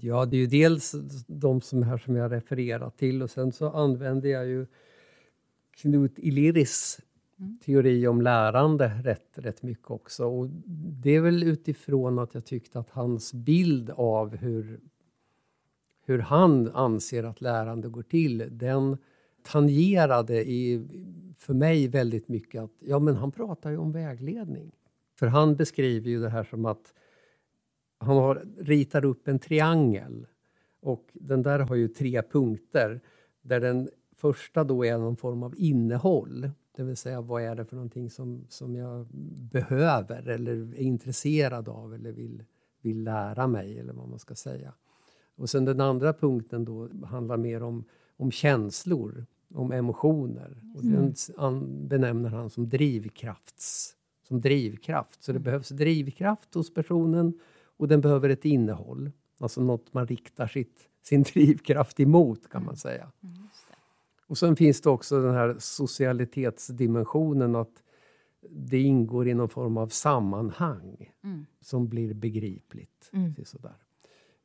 Ja, 0.00 0.26
det 0.26 0.36
är 0.36 0.40
ju 0.40 0.46
dels 0.46 0.94
de 1.26 1.60
som 1.60 1.82
här 1.82 1.98
som 1.98 2.16
jag 2.16 2.32
refererar 2.32 2.90
till 2.90 3.22
och 3.22 3.30
sen 3.30 3.52
så 3.52 3.70
använder 3.70 4.28
jag 4.28 4.46
ju 4.46 4.66
Knut 5.70 6.18
Iliris 6.18 7.00
Mm. 7.40 7.58
teori 7.58 8.06
om 8.06 8.22
lärande 8.22 9.00
rätt, 9.04 9.38
rätt 9.38 9.62
mycket 9.62 9.90
också. 9.90 10.26
Och 10.26 10.48
det 11.02 11.10
är 11.10 11.20
väl 11.20 11.42
utifrån 11.42 12.18
att 12.18 12.34
jag 12.34 12.44
tyckte 12.44 12.78
att 12.78 12.90
hans 12.90 13.34
bild 13.34 13.90
av 13.90 14.36
hur, 14.36 14.80
hur 16.06 16.18
han 16.18 16.68
anser 16.68 17.24
att 17.24 17.40
lärande 17.40 17.88
går 17.88 18.02
till, 18.02 18.48
den 18.50 18.96
tangerade 19.42 20.50
i, 20.50 20.88
för 21.36 21.54
mig 21.54 21.88
väldigt 21.88 22.28
mycket 22.28 22.62
att 22.62 22.72
ja, 22.78 22.98
men 22.98 23.16
han 23.16 23.32
pratar 23.32 23.70
ju 23.70 23.76
om 23.76 23.92
vägledning. 23.92 24.72
För 25.18 25.26
han 25.26 25.56
beskriver 25.56 26.10
ju 26.10 26.20
det 26.20 26.28
här 26.28 26.44
som 26.44 26.64
att 26.64 26.94
han 27.98 28.16
har, 28.16 28.42
ritar 28.58 29.04
upp 29.04 29.28
en 29.28 29.38
triangel 29.38 30.26
och 30.80 31.10
den 31.12 31.42
där 31.42 31.58
har 31.58 31.74
ju 31.74 31.88
tre 31.88 32.22
punkter 32.22 33.00
där 33.42 33.60
den 33.60 33.88
första 34.16 34.64
då 34.64 34.84
är 34.84 34.98
någon 34.98 35.16
form 35.16 35.42
av 35.42 35.54
innehåll. 35.56 36.50
Det 36.76 36.82
vill 36.82 36.96
säga 36.96 37.20
vad 37.20 37.42
är 37.42 37.54
det 37.54 37.64
för 37.64 37.76
någonting 37.76 38.10
som, 38.10 38.46
som 38.48 38.76
jag 38.76 39.06
behöver 39.52 40.28
eller 40.28 40.52
är 40.52 40.80
intresserad 40.80 41.68
av 41.68 41.94
eller 41.94 42.12
vill, 42.12 42.44
vill 42.80 43.04
lära 43.04 43.46
mig 43.46 43.78
eller 43.78 43.92
vad 43.92 44.08
man 44.08 44.18
ska 44.18 44.34
säga. 44.34 44.72
Och 45.36 45.50
sen 45.50 45.64
den 45.64 45.80
andra 45.80 46.12
punkten 46.12 46.64
då 46.64 46.88
handlar 47.04 47.36
mer 47.36 47.62
om, 47.62 47.84
om 48.16 48.30
känslor, 48.30 49.26
om 49.54 49.72
emotioner. 49.72 50.62
Och 50.74 50.84
den 50.84 51.14
an, 51.36 51.88
benämner 51.88 52.30
han 52.30 52.50
som 52.50 52.68
drivkrafts, 52.68 53.96
som 54.26 54.40
drivkraft. 54.40 55.22
Så 55.22 55.32
det 55.32 55.38
behövs 55.38 55.68
drivkraft 55.68 56.54
hos 56.54 56.74
personen 56.74 57.38
och 57.76 57.88
den 57.88 58.00
behöver 58.00 58.28
ett 58.28 58.44
innehåll. 58.44 59.10
Alltså 59.38 59.60
något 59.60 59.94
man 59.94 60.06
riktar 60.06 60.46
sitt, 60.46 60.88
sin 61.02 61.22
drivkraft 61.32 62.00
emot 62.00 62.48
kan 62.48 62.64
man 62.64 62.76
säga. 62.76 63.12
Och 64.26 64.38
sen 64.38 64.56
finns 64.56 64.80
det 64.80 64.90
också 64.90 65.22
den 65.22 65.34
här 65.34 65.56
socialitetsdimensionen 65.58 67.56
att 67.56 67.82
det 68.50 68.80
ingår 68.80 69.28
i 69.28 69.34
någon 69.34 69.48
form 69.48 69.76
av 69.76 69.88
sammanhang 69.88 71.12
Mm. 71.24 71.46
som 71.60 71.88
blir 71.88 72.14
begripligt. 72.14 73.10
Mm. 73.12 73.34
Så 73.36 73.44
Sådär. 73.44 73.74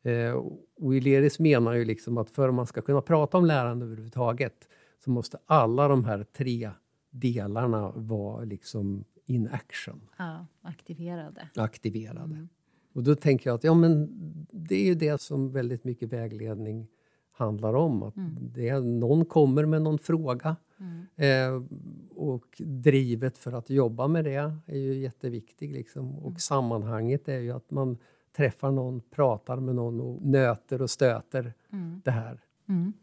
Eh, 0.04 0.34
och 0.76 0.96
Ileris 0.96 1.39
menar 1.39 1.74
ju 1.74 1.86
liksom 1.86 2.17
att 2.17 2.30
för 2.30 2.50
att 2.50 2.56
man 2.56 2.67
ska 2.67 2.82
kunna 2.82 3.02
prata 3.02 3.38
om 3.38 3.46
lärande 3.46 3.86
överhuvudtaget 3.86 4.70
så 5.04 5.10
måste 5.10 5.38
alla 5.46 5.88
de 5.88 6.06
här 6.06 6.24
tre 6.24 6.72
delarna 7.10 7.91
vara 7.96 8.44
liksom 8.44 9.04
in 9.36 9.48
action, 9.52 10.02
Ja, 10.17 10.46
aktiverade. 10.62 11.50
aktiverade. 11.56 12.20
Mm. 12.36 12.50
Och 12.94 13.04
då 13.04 13.15
tänker 13.15 13.50
jag 13.50 13.56
att 13.56 13.63
ja, 13.63 13.74
men 13.74 14.10
det 14.52 14.76
är 14.76 14.86
ju 14.86 14.96
det 14.96 15.22
som 15.22 15.52
väldigt 15.52 15.84
mycket 15.84 16.10
vägledning 16.13 16.88
handlar 17.32 17.74
om. 17.74 18.04
Att 18.04 18.15
Mm. 18.17 18.38
det 18.39 18.70
är, 18.70 18.82
någon 18.82 19.26
kommer 19.26 19.65
med 19.65 19.82
någon 19.82 20.00
fråga 20.00 20.56
Mm. 20.80 21.06
eh, 21.15 21.63
och 22.17 22.62
drivet 22.65 23.38
för 23.38 23.52
att 23.52 23.70
jobba 23.70 24.08
med 24.08 24.26
det 24.26 24.54
är 24.65 24.78
ju 24.78 24.94
jätteviktigt. 25.00 25.72
Liksom. 25.72 26.15
Och 26.20 26.28
Mm. 26.28 26.39
sammanhanget 26.39 27.28
är 27.30 27.39
ju 27.39 27.52
att 27.52 27.72
man 27.72 27.98
träffar 28.36 28.72
någon, 28.72 29.02
pratar 29.02 29.60
med 29.60 29.76
någon 29.76 30.02
och 30.02 30.22
nöter 30.22 30.82
och 30.82 30.89
stöter 30.89 31.54
Mm. 31.72 32.02
det 32.06 32.12
här. 32.12 32.39
Mm. 32.70 32.94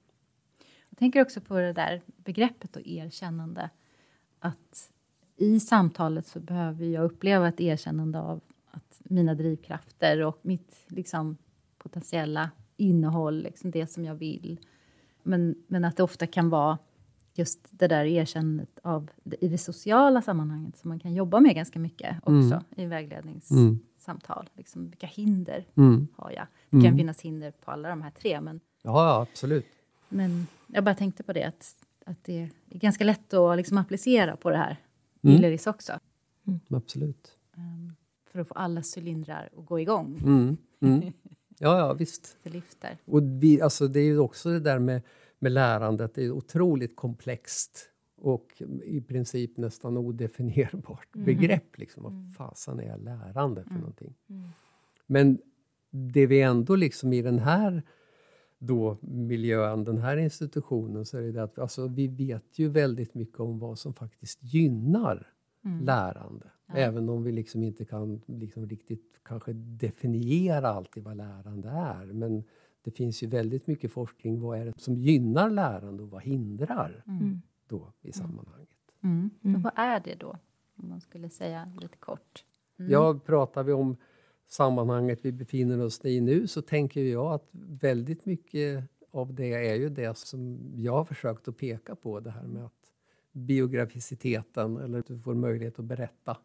Jag 0.90 0.98
tänker 0.98 1.22
också 1.22 1.40
på 1.40 1.56
det 1.58 1.72
där 1.72 2.02
begreppet 2.16 2.76
och 2.76 2.82
erkännande. 2.86 3.70
Att 4.38 4.90
i 5.38 5.60
samtalet 5.60 6.26
så 6.26 6.40
behöver 6.40 6.86
jag 6.86 7.04
uppleva 7.04 7.48
ett 7.48 7.60
erkännande 7.60 8.20
av 8.20 8.40
att 8.70 9.00
mina 9.04 9.34
drivkrafter 9.34 10.22
och 10.24 10.38
mitt 10.42 10.76
liksom, 10.88 11.36
potentiella 11.78 12.50
innehåll, 12.76 13.42
liksom 13.42 13.70
det 13.70 13.86
som 13.86 14.04
jag 14.04 14.14
vill. 14.14 14.60
Men, 15.22 15.54
men 15.66 15.84
att 15.84 15.96
det 15.96 16.02
ofta 16.02 16.26
kan 16.26 16.48
vara 16.50 16.78
just 17.34 17.60
det 17.70 17.88
där 17.88 18.04
erkännandet 18.04 18.78
av 18.82 19.10
i 19.40 19.48
det 19.48 19.58
sociala 19.58 20.22
sammanhanget 20.22 20.76
som 20.76 20.88
man 20.88 20.98
kan 20.98 21.14
jobba 21.14 21.40
med 21.40 21.54
ganska 21.54 21.78
mycket 21.78 22.16
också 22.22 22.62
i 22.76 22.86
vägledningssamtal. 22.86 24.48
Liksom, 24.56 24.88
vilka 24.90 25.06
hinder 25.06 25.64
Mm. 25.76 26.06
har 26.16 26.30
jag? 26.30 26.46
Det 26.70 26.86
kan 26.86 26.96
finnas 26.96 27.20
hinder 27.20 27.50
på 27.50 27.70
alla 27.70 27.88
de 27.88 28.02
här 28.02 28.10
tre, 28.10 28.40
men 28.40 28.60
Ja, 28.82 29.04
ja, 29.04 29.22
absolut. 29.30 29.66
men 30.08 30.46
jag 30.66 30.84
bara 30.84 30.94
tänkte 30.94 31.22
på 31.22 31.32
det, 31.32 31.44
att, 31.44 31.74
att 32.06 32.24
det 32.24 32.38
är 32.70 32.78
ganska 32.78 33.04
lätt 33.04 33.34
att 33.34 33.56
liksom 33.56 33.78
applicera 33.78 34.36
på 34.36 34.50
det 34.50 34.56
här 34.56 34.76
Mm. 35.22 35.36
Illeris 35.36 35.66
också. 35.66 35.92
Absolut. 36.70 37.38
Um, 37.56 37.96
för 38.26 38.40
att 38.40 38.48
få 38.48 38.54
alla 38.54 38.82
cylindrar 38.96 39.48
att 39.58 39.66
gå 39.66 39.80
igång. 39.80 40.18
Mm. 40.24 40.56
Mm. 40.80 41.12
Ja, 41.60 41.78
ja, 41.78 41.92
visst. 41.92 42.36
Det 42.42 42.50
lyfter. 42.50 42.98
Och 43.04 43.22
vi, 43.22 43.60
alltså 43.60 43.88
det 43.88 44.00
är 44.00 44.04
ju 44.04 44.18
också 44.18 44.50
det 44.50 44.60
där 44.60 44.78
med, 44.78 45.02
med 45.38 45.52
lärandet, 45.52 46.14
det 46.14 46.24
är 46.24 46.30
otroligt 46.30 46.96
komplext 46.96 47.90
och 48.16 48.62
i 48.84 49.00
princip 49.00 49.56
nästan 49.56 49.96
odefinierbart 49.96 51.12
begrepp. 51.12 51.78
Liksom. 51.78 52.02
Vad 52.02 52.34
fasen 52.36 52.80
är 52.80 52.98
lärande 52.98 53.64
för 53.64 53.74
någonting? 53.74 54.14
Men 55.06 55.38
det 55.90 56.26
vi 56.26 56.42
ändå 56.42 56.76
liksom 56.76 57.12
i 57.12 57.22
den 57.22 57.38
här 57.38 57.82
då 58.58 58.96
miljön, 59.00 59.84
den 59.84 59.98
här 59.98 60.16
institutionen, 60.16 61.06
så 61.06 61.18
är 61.18 61.32
det 61.32 61.42
att 61.42 61.58
alltså, 61.58 61.88
vi 61.88 62.08
vet 62.08 62.58
ju 62.58 62.68
väldigt 62.68 63.14
mycket 63.14 63.40
om 63.40 63.58
vad 63.58 63.78
som 63.78 63.94
faktiskt 63.94 64.38
gynnar 64.42 65.32
lärande. 65.82 66.46
Även 66.74 67.08
om 67.08 67.22
vi 67.22 67.32
liksom 67.32 67.62
inte 67.62 67.84
kan 67.84 68.20
liksom 68.26 68.66
riktigt 68.66 69.20
kanske 69.22 69.52
definiera 69.52 70.68
alltid 70.68 71.04
vad 71.04 71.16
lärande 71.16 71.68
är. 71.68 72.06
Men 72.06 72.44
det 72.82 72.90
finns 72.90 73.22
ju 73.22 73.26
väldigt 73.26 73.66
mycket 73.66 73.92
forskning. 73.92 74.40
Vad 74.40 74.58
är 74.58 74.64
det 74.64 74.80
som 74.80 74.96
gynnar 74.96 75.50
lärande 75.50 76.02
och 76.02 76.10
vad 76.10 76.22
hindrar 76.22 77.04
då 77.66 77.92
i 78.00 78.12
sammanhanget? 78.12 78.68
Mm. 79.02 79.30
Men 79.40 79.62
vad 79.62 79.72
är 79.76 80.00
det 80.00 80.14
då? 80.14 80.38
Om 80.76 80.88
man 80.88 81.00
skulle 81.00 81.30
säga 81.30 81.72
lite 81.80 81.96
kort. 81.96 82.44
Ja, 82.76 83.20
pratar 83.26 83.62
vi 83.62 83.72
om 83.72 83.96
sammanhanget 84.48 85.24
vi 85.24 85.32
befinner 85.32 85.80
oss 85.80 86.04
i 86.04 86.20
nu 86.20 86.46
så 86.46 86.62
tänker 86.62 87.00
jag 87.02 87.32
att 87.32 87.48
väldigt 87.52 88.26
mycket 88.26 88.84
av 89.10 89.34
det 89.34 89.54
är 89.70 89.74
ju 89.74 89.88
det 89.88 90.18
som 90.18 90.58
jag 90.74 90.92
har 90.92 91.04
försökt 91.04 91.48
att 91.48 91.56
peka 91.56 91.94
på. 91.96 92.20
Det 92.20 92.30
här 92.30 92.46
med 92.46 92.64
att 92.64 92.72
biograficiteten, 93.32 94.76
eller 94.76 94.98
att 94.98 95.06
du 95.06 95.18
får 95.18 95.34
möjlighet 95.34 95.78
att 95.78 95.84
berätta 95.84 96.36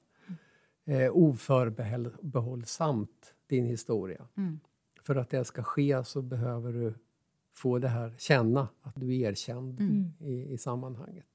eh, 0.85 1.11
oförbehållsamt 1.17 3.33
din 3.47 3.65
historia. 3.65 4.27
Mm. 4.37 4.59
För 5.03 5.15
att 5.15 5.29
det 5.29 5.45
ska 5.45 5.63
ske 5.63 6.03
så 6.03 6.21
behöver 6.21 6.73
du 6.73 6.93
få 7.55 7.79
det 7.79 7.87
här, 7.87 8.13
känna 8.17 8.67
att 8.81 8.95
du 8.95 9.15
är 9.15 9.29
erkänd 9.29 9.81
i, 10.19 10.53
i 10.53 10.57
sammanhanget. 10.57 11.25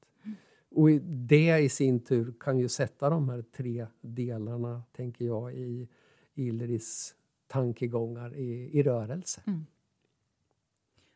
Och 0.70 0.90
i- 0.90 0.98
det 1.04 1.59
i 1.59 1.68
sin 1.68 2.00
tur 2.00 2.35
kan 2.40 2.59
ju 2.59 2.68
sätta 2.68 3.11
de 3.11 3.28
här 3.28 3.42
tre 3.57 3.87
delarna, 4.00 4.83
tänker 4.92 5.24
jag, 5.24 5.54
i 5.54 5.88
Illeris 6.38 7.14
tankegångar 7.46 8.37
i, 8.37 8.79
i 8.79 8.83
rörelse. 8.83 9.42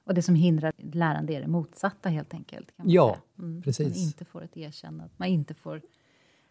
Och 0.05 0.15
det 0.15 0.23
som 0.23 0.35
hindrar 0.35 0.73
lärande 0.77 1.33
är 1.35 1.41
det 1.41 1.47
motsatta 1.47 2.09
helt 2.09 2.35
enkelt. 2.35 2.73
Ja. 2.85 3.19
Mm. 3.39 3.63
Precis. 3.63 3.89
Man 3.89 3.97
inte 3.97 4.25
får 4.25 4.43
ett 4.43 4.57
erkännande, 4.57 5.05
att 5.05 5.19
man 5.19 5.29
inte 5.29 5.55
får 5.55 5.83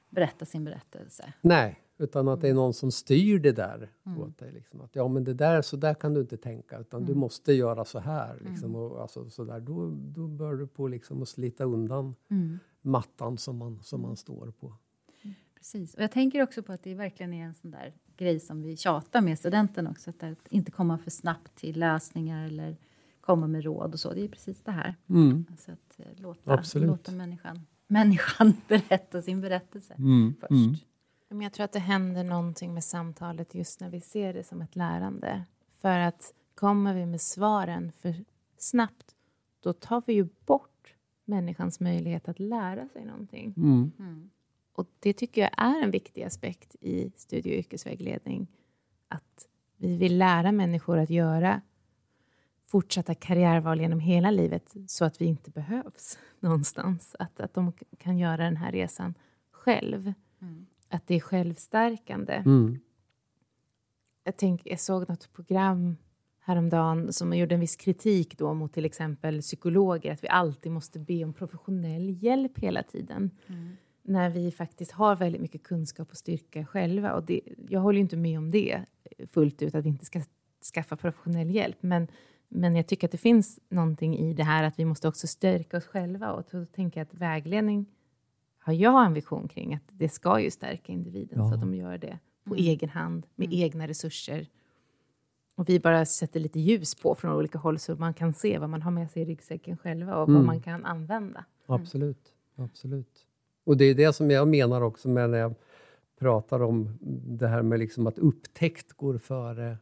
berätta 0.09 0.45
sin 0.45 0.63
berättelse. 0.63 1.33
Nej, 1.41 1.79
utan 1.97 2.27
att 2.27 2.41
det 2.41 2.49
är 2.49 2.53
någon 2.53 2.73
som 2.73 2.91
styr 2.91 3.39
det 3.39 3.51
där 3.51 3.89
Mm. 4.05 4.19
åt 4.21 4.37
dig. 4.37 4.51
Liksom. 4.51 4.81
Att, 4.81 4.95
ja, 4.95 5.07
men 5.07 5.23
det 5.23 5.33
där, 5.33 5.61
så 5.61 5.77
där 5.77 5.93
kan 5.93 6.13
du 6.13 6.21
inte 6.21 6.37
tänka, 6.37 6.79
utan 6.79 6.99
Mm. 7.01 7.13
du 7.13 7.19
måste 7.19 7.53
göra 7.53 7.85
så 7.85 7.99
här. 7.99 8.37
Liksom, 8.49 8.75
och, 8.75 9.01
alltså, 9.01 9.29
så 9.29 9.43
där. 9.43 9.59
Då, 9.59 9.89
då 10.15 10.27
bör 10.27 10.53
du 10.55 10.67
på 10.67 10.87
liksom, 10.87 11.21
att 11.21 11.29
slita 11.29 11.63
undan 11.63 12.15
Mm. 12.29 12.59
mattan 12.81 13.37
som 13.37 13.57
man, 13.57 13.79
som 13.83 14.01
man 14.01 14.15
står 14.17 14.51
på. 14.59 14.73
Precis. 15.61 15.93
Och 15.95 16.03
jag 16.03 16.11
tänker 16.11 16.43
också 16.43 16.63
på 16.63 16.73
att 16.73 16.83
det 16.83 16.95
verkligen 16.95 17.33
är 17.33 17.45
en 17.45 17.53
sån 17.53 17.71
där 17.71 17.93
grej 18.17 18.39
som 18.39 18.61
vi 18.61 18.77
tjatar 18.77 19.21
med 19.21 19.39
studenten 19.39 19.87
också. 19.87 20.09
Att, 20.09 20.23
att 20.23 20.47
inte 20.49 20.71
komma 20.71 20.97
för 20.97 21.11
snabbt 21.11 21.55
till 21.55 21.79
lösningar 21.79 22.45
eller 22.47 22.77
komma 23.21 23.47
med 23.47 23.63
råd 23.63 23.93
och 23.93 23.99
så. 23.99 24.13
Det 24.13 24.23
är 24.23 24.27
precis 24.27 24.63
det 24.63 24.71
här. 24.71 24.95
Mm. 25.09 25.45
Alltså 25.51 25.71
att 25.71 25.99
eh, 25.99 26.05
låta, 26.21 26.53
Absolut. 26.53 26.87
låta 26.87 27.11
människan, 27.11 27.59
människan 27.87 28.53
berätta 28.67 29.21
sin 29.21 29.41
berättelse 29.41 29.93
Mm. 29.93 30.33
först. 30.39 30.51
Mm. 30.51 30.75
Men 31.29 31.41
jag 31.41 31.53
tror 31.53 31.63
att 31.63 31.71
det 31.73 31.79
händer 31.79 32.23
någonting 32.23 32.73
med 32.73 32.83
samtalet 32.83 33.55
just 33.55 33.79
när 33.79 33.89
vi 33.89 34.01
ser 34.01 34.33
det 34.33 34.43
som 34.43 34.61
ett 34.61 34.75
lärande. 34.75 35.43
För 35.81 35.99
att 35.99 36.33
kommer 36.55 36.93
vi 36.93 37.05
med 37.05 37.21
svaren 37.21 37.91
för 37.91 38.15
snabbt, 38.57 39.15
då 39.59 39.73
tar 39.73 40.03
vi 40.05 40.13
ju 40.13 40.27
bort 40.45 40.95
människans 41.25 41.79
möjlighet 41.79 42.29
att 42.29 42.39
lära 42.39 42.87
sig 42.87 43.05
någonting. 43.05 43.53
Mm. 43.57 43.91
Och 44.73 44.87
det 44.99 45.13
tycker 45.13 45.41
jag 45.41 45.51
är 45.57 45.83
en 45.83 45.91
viktig 45.91 46.23
aspekt 46.23 46.75
i 46.81 47.11
studie 47.15 47.49
och 47.49 47.57
yrkesvägledning. 47.57 48.47
Att 49.07 49.47
vi 49.77 49.97
vill 49.97 50.17
lära 50.17 50.51
människor 50.51 50.97
att 50.97 51.09
göra 51.09 51.61
fortsatta 52.67 53.15
karriärval 53.15 53.81
genom 53.81 53.99
hela 53.99 54.31
livet 54.31 54.73
så 54.87 55.05
att 55.05 55.21
vi 55.21 55.25
inte 55.25 55.51
behövs 55.51 56.19
någonstans. 56.39 57.15
Att, 57.19 57.39
att 57.39 57.53
de 57.53 57.73
kan 57.97 58.17
göra 58.17 58.37
den 58.37 58.57
här 58.57 58.71
resan 58.71 59.13
själv. 59.51 60.13
Mm. 60.41 60.65
Att 60.89 61.07
det 61.07 61.15
är 61.15 61.19
självstärkande. 61.19 62.33
Mm. 62.33 62.79
Jag, 64.23 64.37
tänk, 64.37 64.61
jag 64.65 64.79
såg 64.79 65.09
något 65.09 65.33
program 65.33 65.95
häromdagen 66.39 67.13
som 67.13 67.33
gjorde 67.33 67.55
en 67.55 67.61
viss 67.61 67.75
kritik 67.75 68.37
då 68.37 68.53
mot 68.53 68.73
till 68.73 68.85
exempel 68.85 69.41
psykologer, 69.41 70.13
att 70.13 70.23
vi 70.23 70.27
alltid 70.27 70.71
måste 70.71 70.99
be 70.99 71.23
om 71.23 71.33
professionell 71.33 72.23
hjälp 72.23 72.59
hela 72.59 72.83
tiden. 72.83 73.31
Mm. 73.47 73.77
När 74.11 74.29
vi 74.29 74.51
faktiskt 74.51 74.91
har 74.91 75.15
väldigt 75.15 75.41
mycket 75.41 75.63
kunskap 75.63 76.09
och 76.11 76.17
styrka 76.17 76.65
själva. 76.65 77.13
Och 77.13 77.23
det, 77.23 77.41
jag 77.69 77.79
håller 77.79 77.97
ju 77.97 78.01
inte 78.01 78.17
med 78.17 78.37
om 78.37 78.51
det 78.51 78.85
fullt 79.31 79.61
ut, 79.61 79.75
att 79.75 79.85
vi 79.85 79.89
inte 79.89 80.05
ska 80.05 80.21
skaffa 80.73 80.95
professionell 80.95 81.49
hjälp. 81.49 81.77
Men, 81.83 82.07
men 82.49 82.75
jag 82.75 82.87
tycker 82.87 83.07
att 83.07 83.11
det 83.11 83.17
finns 83.17 83.59
någonting 83.69 84.17
i 84.17 84.33
det 84.33 84.43
här 84.43 84.63
att 84.63 84.79
vi 84.79 84.85
måste 84.85 85.07
också 85.07 85.27
stärka 85.27 85.77
oss 85.77 85.85
själva. 85.85 86.31
Och 86.33 86.43
då 86.51 86.65
tänker 86.65 86.99
jag 86.99 87.05
att 87.07 87.13
vägledning 87.13 87.85
har 88.59 88.73
jag 88.73 89.05
en 89.05 89.13
vision 89.13 89.47
kring, 89.47 89.73
att 89.73 89.83
det 89.91 90.09
ska 90.09 90.39
ju 90.39 90.51
stärka 90.51 90.91
individen 90.93 91.39
Ja. 91.39 91.49
så 91.49 91.53
att 91.53 91.61
de 91.61 91.75
gör 91.75 91.97
det 91.97 92.19
på 92.43 92.53
Mm. 92.53 92.65
egen 92.65 92.89
hand, 92.89 93.27
med 93.35 93.45
Mm. 93.47 93.59
egna 93.59 93.87
resurser. 93.87 94.47
Och 95.55 95.69
vi 95.69 95.79
bara 95.79 96.05
sätter 96.05 96.39
lite 96.39 96.59
ljus 96.59 96.95
på 96.95 97.15
från 97.15 97.31
olika 97.35 97.57
håll 97.57 97.79
så 97.79 97.95
man 97.95 98.13
kan 98.13 98.33
se 98.33 98.59
vad 98.59 98.69
man 98.69 98.81
har 98.81 98.91
med 98.91 99.11
sig 99.11 99.21
i 99.21 99.25
ryggsäcken 99.25 99.77
själva 99.77 100.15
och 100.15 100.27
vad 100.27 100.35
Mm. 100.35 100.45
man 100.45 100.61
kan 100.61 100.85
använda. 100.85 101.45
Absolut. 101.65 102.33
Absolut. 102.55 103.27
Och 103.63 103.77
det 103.77 103.85
är 103.85 103.95
det 103.95 104.13
som 104.13 104.31
jag 104.31 104.47
menar 104.47 104.81
också 104.81 105.09
med 105.09 105.29
när 105.29 105.37
jag 105.37 105.53
pratar 106.19 106.61
om 106.61 106.97
det 107.27 107.47
här 107.47 107.61
med 107.61 107.79
liksom 107.79 108.07
att 108.07 108.17
upptäckt 108.19 108.93
går 108.93 109.17
före 109.17 109.77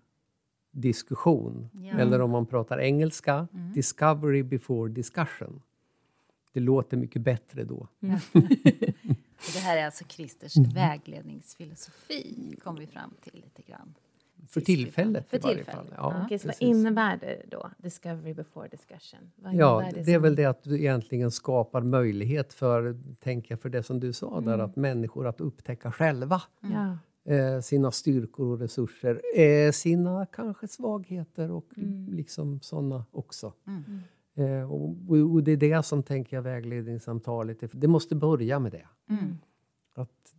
diskussion. 0.72 1.70
Ja. 1.74 2.00
Eller 2.00 2.22
om 2.22 2.32
man 2.32 2.46
pratar 2.46 2.80
engelska, 2.80 3.48
Mm. 3.54 3.74
discovery 3.74 4.44
before 4.44 4.92
discussion. 4.92 5.62
Det 6.54 6.60
låter 6.60 6.98
mycket 6.98 7.22
bättre 7.22 7.63
då. 7.63 7.76
Och 7.76 7.88
det 9.54 9.60
här 9.60 9.78
är 9.78 9.86
alltså 9.86 10.04
Christers 10.08 10.58
Mm. 10.58 10.70
vägledningsfilosofi, 10.70 12.56
kom 12.63 12.76
vi 12.76 12.88
fram 12.88 13.13
till 13.24 13.34
lite 13.46 13.62
grann. 13.72 13.94
För 14.50 14.62
tillfället 14.62 15.30
För 15.30 15.38
tillfället. 15.38 15.68
Ja, 15.98 16.14
ja. 16.18 16.22
Okej, 16.26 16.40
så 16.40 16.48
vad 16.48 16.56
innebär 16.60 17.18
det 17.18 17.42
då? 17.52 17.70
Discovery 17.78 18.34
before 18.34 18.68
discussion? 18.68 19.20
Vad 19.36 19.54
Ja, 19.56 19.84
innebär 19.84 20.04
det 20.06 20.14
är 20.14 20.20
väl 20.20 20.36
det 20.36 20.46
att 20.46 20.64
du 20.64 20.80
egentligen 20.80 21.32
skapar 21.32 21.82
möjlighet 21.82 22.54
för, 22.54 23.00
tänker 23.20 23.52
jag, 23.52 23.60
för 23.62 23.70
det 23.70 23.84
som 23.84 24.00
du 24.00 24.14
sa 24.14 24.42
där, 24.42 24.54
Mm. 24.54 24.66
att 24.66 24.76
människor 24.76 25.28
att 25.28 25.42
upptäcka 25.42 25.92
själva 25.92 26.42
Ja. 26.62 26.98
eh, 27.34 27.62
sina 27.62 27.92
styrkor 27.92 28.48
och 28.48 28.60
resurser, 28.60 29.22
eh, 29.38 29.72
sina 29.72 30.26
kanske 30.26 30.68
svagheter 30.68 31.52
och 31.52 31.66
Mm. 31.78 32.08
liksom 32.14 32.60
sådana 32.62 33.06
också. 33.12 33.54
Mm. 33.68 33.84
Eh, 34.36 34.72
och, 34.72 34.90
och- 35.34 35.44
det 35.44 35.52
är 35.52 35.58
det 35.58 35.86
som 35.86 36.04
tänker 36.04 36.38
jag 36.38 36.42
vägledningssamtalet, 36.44 37.58
det 37.72 37.88
måste 37.88 38.16
börja 38.16 38.60
med 38.60 38.72
det. 38.72 38.88
Mm. 39.10 39.38
Att 39.96 40.34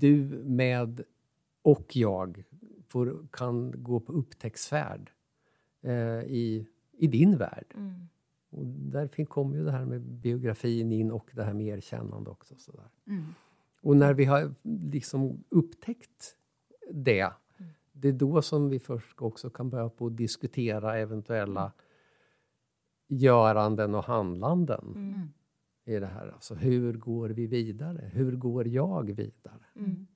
du 0.00 0.16
med 0.44 1.00
och 1.62 1.96
jag 1.96 2.42
får, 2.96 3.26
kan 3.30 3.82
gå 3.82 4.00
på 4.00 4.12
upptäcktsfärd 4.12 5.10
eh, 5.82 6.20
i, 6.20 6.66
i 6.92 7.06
din 7.06 7.36
värld. 7.38 7.72
Mm. 7.74 8.08
Och 8.50 8.66
där 8.66 9.24
kommer 9.24 9.56
ju 9.56 9.64
det 9.64 9.70
här 9.72 9.84
med 9.84 10.00
biografin 10.02 10.92
in 10.92 11.10
och 11.10 11.30
det 11.32 11.42
här 11.44 11.54
med 11.54 11.66
erkännande 11.66 12.30
också. 12.30 12.54
Sådär. 12.58 12.88
Mm. 13.06 13.24
Och 13.82 13.96
när 13.96 14.14
vi 14.14 14.24
har 14.24 14.54
liksom 14.92 15.44
upptäckt 15.48 16.36
det, 16.92 17.32
Mm. 17.58 17.72
det 17.92 18.08
är 18.08 18.12
då 18.12 18.42
som 18.42 18.68
vi 18.68 18.78
först 18.78 19.22
också 19.22 19.50
kan 19.50 19.70
börja 19.70 19.88
på 19.88 20.06
att 20.06 20.16
diskutera 20.16 20.98
eventuella 20.98 21.72
göranden 23.08 23.94
och 23.94 24.04
handlanden 24.04 24.92
Mm. 24.96 25.28
i 25.84 26.00
det 26.00 26.06
här. 26.06 26.28
Alltså 26.28 26.54
hur 26.54 26.92
går 26.92 27.28
vi 27.28 27.46
vidare? 27.46 28.10
Hur 28.12 28.36
går 28.36 28.68
jag 28.68 29.10
vidare? 29.10 29.64
Mm. 29.76 30.06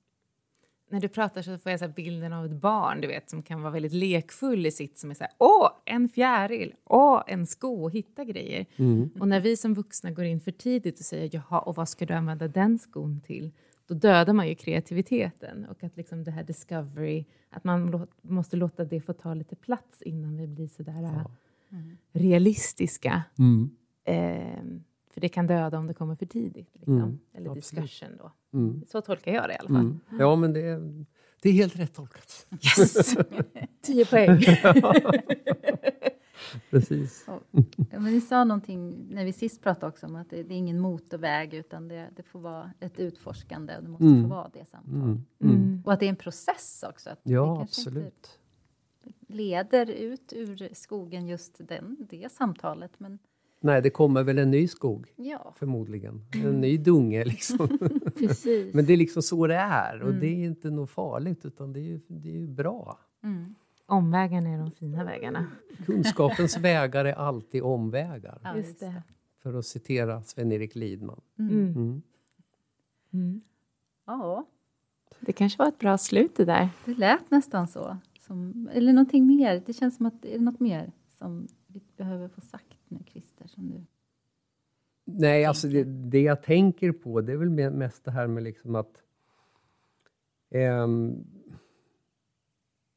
När 0.91 1.01
du 1.01 1.09
pratar 1.09 1.43
så 1.43 1.59
får 1.59 1.71
jag 1.71 1.81
så 1.81 1.89
bilden 1.89 2.33
av 2.33 2.45
ett 2.45 2.53
barn 2.61 3.01
du 3.01 3.09
vet, 3.09 3.31
som 3.31 3.43
kan 3.43 3.63
vara 3.63 3.73
väldigt 3.73 3.93
lekfull 3.93 4.67
i 4.67 4.71
sitt 4.71 4.99
som 4.99 5.11
är 5.11 5.15
så 5.15 5.25
här, 5.25 5.33
åh, 5.39 5.69
en 5.85 6.09
fjäril, 6.09 6.75
åh, 6.85 7.23
en 7.27 7.47
sko, 7.47 7.85
och 7.85 7.91
hitta 7.91 8.25
grejer. 8.25 8.67
Mm. 8.77 9.11
Och 9.21 9.29
när 9.29 9.41
vi 9.41 9.57
som 9.57 9.75
vuxna 9.75 10.11
går 10.11 10.25
in 10.25 10.41
för 10.41 10.51
tidigt 10.53 10.99
och 10.99 11.05
säger 11.05 11.31
jaha, 11.33 11.61
och 11.61 11.77
vad 11.77 11.89
ska 11.89 12.07
du 12.07 12.15
använda 12.15 12.49
den 12.49 12.79
skon 12.79 13.21
till? 13.21 13.51
Då 13.87 13.95
dödar 13.95 14.33
man 14.33 14.49
ju 14.49 14.55
kreativiteten 14.55 15.67
och 15.71 15.85
att 15.85 15.97
liksom 15.97 16.25
det 16.25 16.31
här 16.31 16.43
discovery, 16.45 17.25
att 17.51 17.65
man 17.65 17.95
lå- 17.95 18.07
måste 18.23 18.57
låta 18.57 18.85
det 18.85 19.01
få 19.01 19.13
ta 19.13 19.35
lite 19.35 19.57
plats 19.57 20.03
innan 20.03 20.37
vi 20.37 20.47
blir 20.47 20.69
så 20.69 20.83
där 20.83 21.03
Ja. 21.03 21.31
Mm. 21.73 21.97
realistiska. 22.13 23.23
Mm. 23.39 23.71
Ehm, 24.05 24.83
för 25.11 25.21
det 25.21 25.29
kan 25.29 25.47
döda 25.47 25.79
om 25.79 25.87
det 25.87 25.95
kommer 25.95 26.15
för 26.15 26.27
tidigt. 26.27 26.69
Liksom. 26.75 26.97
Mm, 26.99 27.19
Eller 27.33 27.51
absolut. 27.51 27.85
discussion 27.85 28.17
då. 28.19 28.33
Mm. 28.59 28.83
Så 28.89 29.01
tolkar 29.01 29.33
jag 29.33 29.49
det 29.49 29.53
i 29.55 29.57
alla 29.59 29.69
fall. 29.69 29.77
Mm. 29.77 30.01
Ja, 30.19 30.37
men 30.37 30.53
det, 30.53 30.61
är- 30.61 31.05
det 31.43 31.49
är 31.49 31.53
helt 31.53 31.77
rätt 31.79 31.95
tolkat. 31.95 32.47
Yes! 32.79 33.17
10 33.83 34.05
poäng. 34.05 34.41
Precis. 36.71 37.25
Ja, 37.27 37.41
men 38.01 38.05
ni 38.13 38.21
sa 38.21 38.45
någonting 38.45 39.07
när 39.11 39.25
vi 39.25 39.33
sist 39.33 39.63
pratade 39.63 39.87
också 39.87 40.07
om 40.07 40.17
att 40.17 40.31
det, 40.31 40.43
det 40.43 40.55
är 40.55 40.59
ingen 40.59 40.81
motorväg 40.81 41.55
utan 41.55 41.89
det, 41.89 42.09
det 42.17 42.23
får 42.23 42.41
vara 42.41 42.73
ett 42.81 42.99
utforskande 42.99 43.77
och 43.77 43.83
det 43.83 43.89
måste 43.89 44.05
Mm. 44.05 44.23
få 44.23 44.29
vara 44.29 44.51
det 44.53 44.65
samtalet. 44.69 45.03
Mm. 45.03 45.25
Mm. 45.41 45.83
Och 45.87 45.93
att 45.93 46.01
det 46.01 46.07
är 46.07 46.11
en 46.11 46.17
process 46.17 46.85
också. 46.89 47.11
Att 47.11 47.21
det 47.25 47.33
Ja, 47.33 47.63
absolut. 47.63 48.39
leder 49.29 49.91
ut 49.91 50.33
ur 50.37 50.69
skogen 50.75 51.27
just 51.27 51.69
den, 51.69 51.97
det 52.11 52.33
samtalet. 52.33 52.93
Men 53.01 53.19
Nej, 53.63 53.83
det 53.83 53.91
kommer 53.91 54.23
väl 54.23 54.39
en 54.39 54.51
ny 54.51 54.69
skog, 54.69 55.13
ja, 55.17 55.55
förmodligen. 55.59 56.25
En 56.45 56.61
ny 56.61 56.79
dunge, 56.79 57.25
liksom. 57.35 57.79
precis. 58.19 58.75
Men 58.75 58.87
det 58.87 58.93
är 58.93 58.97
liksom 58.97 59.23
så 59.23 59.47
det 59.47 59.55
är. 59.57 60.01
Och 60.03 60.09
Mm. 60.09 60.21
det 60.21 60.27
är 60.27 60.45
inte 60.47 60.71
något 60.71 60.91
farligt, 60.91 61.45
utan 61.47 61.73
det 61.73 61.81
är 61.81 61.85
ju, 61.85 62.01
det 62.09 62.43
är 62.43 62.47
bra. 62.47 62.99
Mm. 63.23 63.55
Omvägarna 63.87 64.49
är 64.49 64.59
de 64.59 64.71
fina 64.71 65.05
vägarna. 65.05 65.47
Kunskapens 65.87 66.57
vägar 66.61 67.05
är 67.05 67.13
alltid 67.13 67.63
omvägar. 67.63 68.39
Ja, 68.45 68.57
Just 68.57 68.81
det. 68.81 69.03
För 69.43 69.55
att 69.59 69.67
citera 69.67 70.23
Sven-Erik 70.23 70.75
Lidman. 70.75 71.21
Mm. 71.39 71.55
Mm. 71.55 71.73
Mm. 71.77 72.03
Mm. 73.13 73.41
Ja, 74.07 74.47
Det 75.21 75.33
kanske 75.33 75.59
var 75.59 75.69
ett 75.69 75.79
bra 75.79 75.99
slut 75.99 76.37
det 76.37 76.45
där. 76.45 76.69
det 76.85 76.95
lät 76.95 77.31
nästan 77.31 77.69
så. 77.69 77.97
Som, 78.21 78.69
eller 78.73 78.93
någonting 78.93 79.27
mer. 79.27 79.63
Det 79.67 79.73
känns 79.73 79.97
som 79.97 80.07
att 80.07 80.23
det 80.23 80.35
är 80.35 80.39
något 80.39 80.61
mer 80.61 80.93
som 81.19 81.49
vi 81.67 81.81
behöver 81.97 82.29
få 82.29 82.41
sagt 82.41 82.70
nu, 82.91 82.99
Christer, 83.07 83.47
som 83.47 83.69
du... 83.71 83.81
Nej, 85.05 85.45
alltså 85.45 85.69
det, 85.69 85.85
det 85.85 86.21
jag 86.23 86.43
tänker 86.43 86.93
på 86.93 87.21
det 87.21 87.33
är 87.33 87.37
väl 87.37 87.49
me- 87.49 87.71
mest 87.71 88.05
det 88.05 88.11
här 88.11 88.27
med 88.27 88.43
liksom 88.43 88.75
att... 88.75 89.03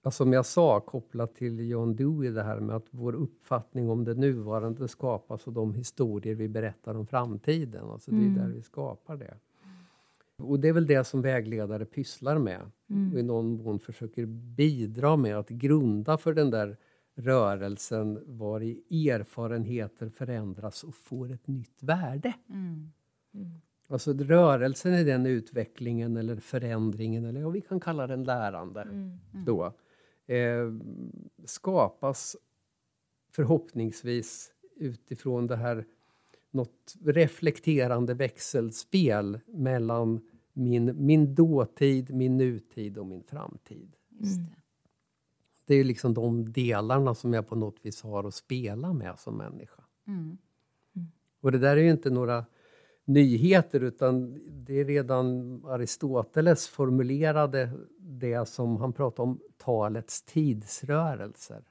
ja, 0.02 0.12
som 0.12 0.34
jag 0.34 0.46
sa, 0.46 0.80
kopplat 0.80 1.36
till 1.36 1.70
John 1.70 1.96
Dewey, 1.96 2.30
det 2.32 2.44
här 2.44 2.60
med 2.60 2.76
att 2.76 2.88
vår 2.90 3.14
uppfattning 3.16 3.90
om 3.90 4.04
det 4.04 4.14
nuvarande 4.14 4.88
skapas 4.88 5.48
av 5.48 5.54
de 5.54 5.74
historier 5.74 6.36
vi 6.36 6.48
berättar 6.48 6.96
om 6.96 7.08
framtiden. 7.08 7.86
Alltså 7.90 8.12
det 8.12 8.18
är 8.18 8.22
Mm. 8.22 8.36
där 8.36 8.48
vi 8.48 8.62
skapar 8.62 9.18
det. 9.18 9.38
Och 10.38 10.60
det 10.60 10.68
är 10.68 10.74
väl 10.74 10.88
det 10.88 11.04
som 11.04 11.22
vägledare 11.22 11.86
pysslar 11.86 12.38
med. 12.38 12.62
Och 13.14 13.20
i 13.20 13.24
någon 13.24 13.64
mån 13.64 13.80
försöker 13.80 14.26
bidra 14.26 15.16
med 15.18 15.38
att 15.38 15.50
grunda 15.50 16.18
för 16.18 16.34
den 16.34 16.50
där 16.52 16.78
rörelsen 17.16 18.24
var 18.38 18.62
i 18.64 19.10
erfarenheter 19.10 20.10
förändras 20.10 20.84
och 20.84 20.96
får 20.96 21.32
ett 21.32 21.48
nytt 21.48 21.84
värde. 21.84 22.34
Mm. 22.50 22.92
Alltså 23.88 24.14
rörelsen 24.14 24.94
i 24.94 25.04
den 25.04 25.26
utvecklingen 25.26 26.18
eller 26.18 26.36
förändringen, 26.36 27.26
eller 27.26 27.50
vi 27.50 27.62
kan 27.62 27.80
kalla 27.80 28.08
den 28.08 28.24
lärande, 28.24 28.82
Mm. 28.82 29.20
då, 29.46 29.74
eh, 30.34 30.72
skapas 31.46 32.36
förhoppningsvis 33.32 34.54
utifrån 34.76 35.48
det 35.48 35.56
här 35.56 35.86
något 36.52 36.96
reflekterande 37.06 38.14
växelspel 38.14 39.40
mellan 39.46 40.22
min, 40.54 41.06
min 41.06 41.36
dåtid, 41.36 42.14
min 42.14 42.38
nutid 42.38 42.98
och 42.98 43.06
min 43.06 43.24
framtid. 43.24 43.96
Just 44.10 44.38
Mm. 44.38 44.46
det. 44.50 44.63
Det 45.66 45.76
är 45.76 45.84
liksom 45.84 46.14
de 46.14 46.52
delarna 46.52 47.16
som 47.16 47.34
jag 47.34 47.48
på 47.48 47.56
något 47.56 47.78
vis 47.82 48.02
har 48.02 48.24
att 48.24 48.34
spela 48.34 48.94
med 48.94 49.20
som 49.20 49.38
människa. 49.38 49.84
Mm. 50.08 50.38
Och 51.42 51.52
det 51.52 51.58
där 51.58 51.78
är 51.78 51.82
ju 51.82 51.92
inte 51.92 52.10
några 52.10 52.46
nyheter 53.06 53.80
utan 53.80 54.40
det 54.66 54.80
är 54.80 54.86
redan 54.86 55.62
Aristoteles 55.66 56.68
formulerade 56.68 57.70
det 58.00 58.46
som 58.46 58.78
han 58.78 58.94
pratar 58.94 59.24
om 59.24 59.40
talets 59.58 60.22
tidsrörelser. 60.22 61.64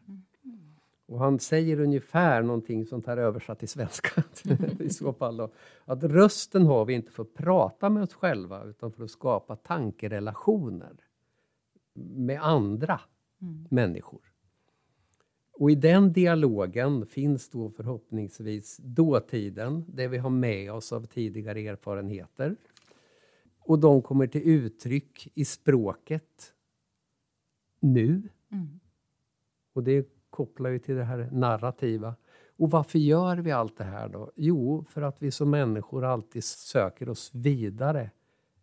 Och 1.07 1.19
han 1.19 1.39
säger 1.39 1.81
ungefär 1.81 2.43
någonting 2.43 2.87
sånt 2.87 3.07
här 3.07 3.17
översatt 3.17 3.59
till 3.59 3.69
svenska 3.69 4.23
i 4.79 4.91
så 4.91 5.13
fall. 5.13 5.37
Då, 5.37 5.51
att 5.85 6.05
rösten 6.05 6.67
har 6.67 6.85
vi 6.85 6.95
inte 6.95 7.13
för 7.13 7.23
att 7.23 7.35
prata 7.35 7.91
med 7.91 8.03
oss 8.03 8.15
själva 8.15 8.65
utan 8.65 8.93
för 8.93 9.05
att 9.05 9.11
skapa 9.11 9.57
tankerelationer 9.57 10.97
med 11.95 12.43
andra 12.43 13.01
människor. 13.71 14.21
Och 15.53 15.71
i 15.71 15.75
den 15.75 16.13
dialogen 16.13 17.07
finns 17.07 17.49
då 17.49 17.71
förhoppningsvis 17.71 18.77
dåtiden, 18.77 19.85
det 19.89 20.09
vi 20.09 20.19
har 20.19 20.31
med 20.31 20.73
oss 20.73 20.93
av 20.93 21.07
tidigare 21.07 21.61
erfarenheter. 21.61 22.57
Och 23.59 23.79
de 23.79 24.03
kommer 24.03 24.27
till 24.27 24.43
uttryck 24.43 25.29
i 25.35 25.45
språket 25.45 26.55
nu. 27.81 28.23
Mm. 28.53 28.81
Och 29.73 29.83
det 29.83 30.09
kopplar 30.31 30.71
ju 30.71 30.79
till 30.79 30.95
det 30.95 31.05
här 31.05 31.29
narrativa. 31.33 32.15
Och 32.57 32.71
varför 32.71 32.99
gör 32.99 33.37
vi 33.37 33.53
allt 33.53 33.77
det 33.77 33.85
här 33.85 34.09
då? 34.09 34.33
Jo, 34.37 34.85
för 34.89 35.03
att 35.03 35.23
vi 35.23 35.31
som 35.31 35.51
människor 35.51 36.05
alltid 36.05 36.45
söker 36.45 37.09
oss 37.09 37.31
vidare 37.35 38.11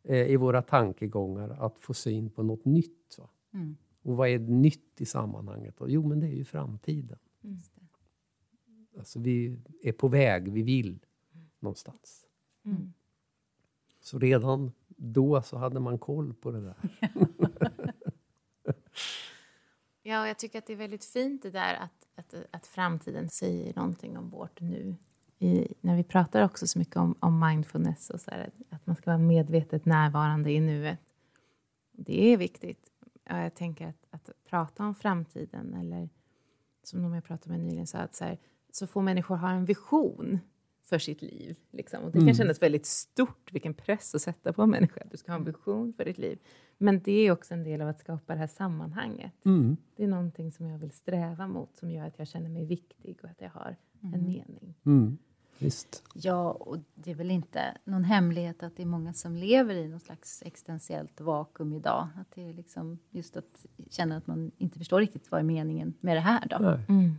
eh, 0.04 0.32
i 0.32 0.36
våra 0.36 0.62
tankegångar, 0.62 1.50
att 1.60 1.80
få 1.80 1.94
syn 1.94 2.30
på 2.30 2.44
något 2.44 2.66
nytt. 2.66 3.20
Mm. 3.54 3.78
Och 4.02 4.18
vad 4.18 4.30
är 4.30 4.40
nytt 4.40 5.02
i 5.02 5.06
sammanhanget? 5.06 5.78
Då? 5.78 5.90
Jo, 5.90 6.08
men 6.08 6.20
det 6.20 6.28
är 6.28 6.36
ju 6.36 6.46
framtiden. 6.46 7.20
Det. 7.42 9.00
Alltså 9.00 9.20
vi 9.20 9.60
är 9.84 9.92
på 9.92 10.08
väg, 10.08 10.52
vi 10.52 10.62
vill 10.62 11.00
någonstans. 11.60 12.26
Mm. 12.66 12.94
Så 14.00 14.20
redan 14.20 14.72
då 14.88 15.42
så 15.42 15.58
hade 15.58 15.80
man 15.80 16.00
koll 16.00 16.34
på 16.34 16.52
det 16.52 16.62
där. 16.62 16.76
Ja, 20.04 20.22
och 20.22 20.28
jag 20.28 20.38
tycker 20.40 20.60
att 20.60 20.66
det 20.66 20.74
är 20.74 20.78
väldigt 20.78 21.06
fint 21.06 21.44
det 21.44 21.52
där 21.52 21.76
att, 21.76 22.08
att, 22.16 22.46
att 22.52 22.68
framtiden 22.68 23.30
säger 23.30 23.74
någonting 23.76 24.18
om 24.18 24.30
vårt 24.30 24.62
nu. 24.62 24.96
I, 25.40 25.68
när 25.82 25.96
vi 25.96 26.04
pratar 26.04 26.46
också 26.46 26.68
så 26.68 26.80
mycket 26.80 26.96
om, 26.96 27.16
om 27.20 27.40
mindfulness 27.40 28.10
och 28.10 28.22
så 28.22 28.32
här, 28.32 28.48
att, 28.48 28.74
att 28.74 28.88
man 28.88 28.96
ska 28.96 29.10
vara 29.10 29.18
medvetet 29.18 29.86
närvarande 29.86 30.52
i 30.52 30.60
nuet. 30.60 31.00
Det 31.92 32.34
är 32.34 32.38
viktigt. 32.38 32.92
Ja, 33.30 33.42
jag 33.44 33.56
tänker 33.56 33.88
att, 33.88 34.06
att 34.10 34.30
prata 34.50 34.84
om 34.86 34.96
framtiden 34.96 35.74
eller 35.74 36.10
som 36.84 37.02
någon 37.02 37.14
jag 37.14 37.24
pratade 37.24 37.50
med 37.58 37.60
nyligen 37.66 37.88
sa 37.88 37.98
att 37.98 38.16
så, 38.16 38.24
här, 38.26 38.38
så 38.72 38.88
får 38.88 39.02
människor 39.02 39.36
ha 39.36 39.52
en 39.52 39.66
vision 39.66 40.40
för 40.84 41.00
sitt 41.00 41.22
liv. 41.22 41.58
Liksom. 41.72 42.04
Och 42.04 42.12
det 42.12 42.18
kan 42.18 42.22
Mm. 42.22 42.34
kännas 42.36 42.62
väldigt 42.62 42.86
stort, 42.86 43.54
vilken 43.54 43.74
press 43.74 44.16
att 44.16 44.22
sätta 44.22 44.54
på 44.54 44.62
en 44.62 44.70
människa. 44.70 45.02
att 45.02 45.12
Du 45.12 45.18
ska 45.18 45.32
ha 45.32 45.40
en 45.40 45.46
vision 45.46 45.94
för 45.94 46.06
ditt 46.06 46.18
liv. 46.18 46.40
Men 46.78 47.00
det 47.00 47.12
är 47.12 47.32
också 47.32 47.54
en 47.54 47.64
del 47.64 47.82
av 47.82 47.88
att 47.88 48.00
skapa 48.00 48.34
det 48.34 48.40
här 48.40 48.48
sammanhanget. 48.48 49.46
Mm. 49.46 49.78
Det 49.96 50.04
är 50.04 50.08
någonting 50.08 50.52
som 50.52 50.66
jag 50.68 50.78
vill 50.78 50.92
sträva 50.92 51.48
mot 51.48 51.76
som 51.78 51.92
gör 51.92 52.06
att 52.08 52.20
jag 52.20 52.28
känner 52.28 52.50
mig 52.50 52.66
viktig 52.66 53.20
och 53.24 53.30
att 53.30 53.42
jag 53.42 53.50
har 53.50 53.76
en 54.02 54.26
mening. 54.26 54.76
Mm. 55.60 55.66
Visst. 55.68 56.04
Ja, 56.14 56.52
och 56.52 56.78
det 56.96 57.12
är 57.12 57.16
väl 57.16 57.32
inte 57.32 57.78
någon 57.84 58.04
hemlighet 58.04 58.64
att 58.64 58.76
det 58.76 58.84
är 58.84 58.88
många 58.88 59.14
som 59.14 59.36
lever 59.36 59.76
i 59.76 59.88
någon 59.88 60.00
slags 60.00 60.44
existentiellt 60.46 61.22
vakuum 61.22 61.74
idag. 61.74 62.08
Att 62.16 62.32
det 62.36 62.50
är 62.50 62.54
liksom 62.54 63.00
just 63.10 63.38
att 63.38 63.66
känna 63.90 64.18
att 64.18 64.28
man 64.28 64.52
inte 64.58 64.78
förstår 64.78 65.00
riktigt 65.00 65.32
vad 65.32 65.40
är 65.40 65.44
meningen 65.44 65.94
med 66.00 66.18
det 66.18 66.22
här 66.22 66.48
då. 66.50 66.58
Nej. 66.60 67.12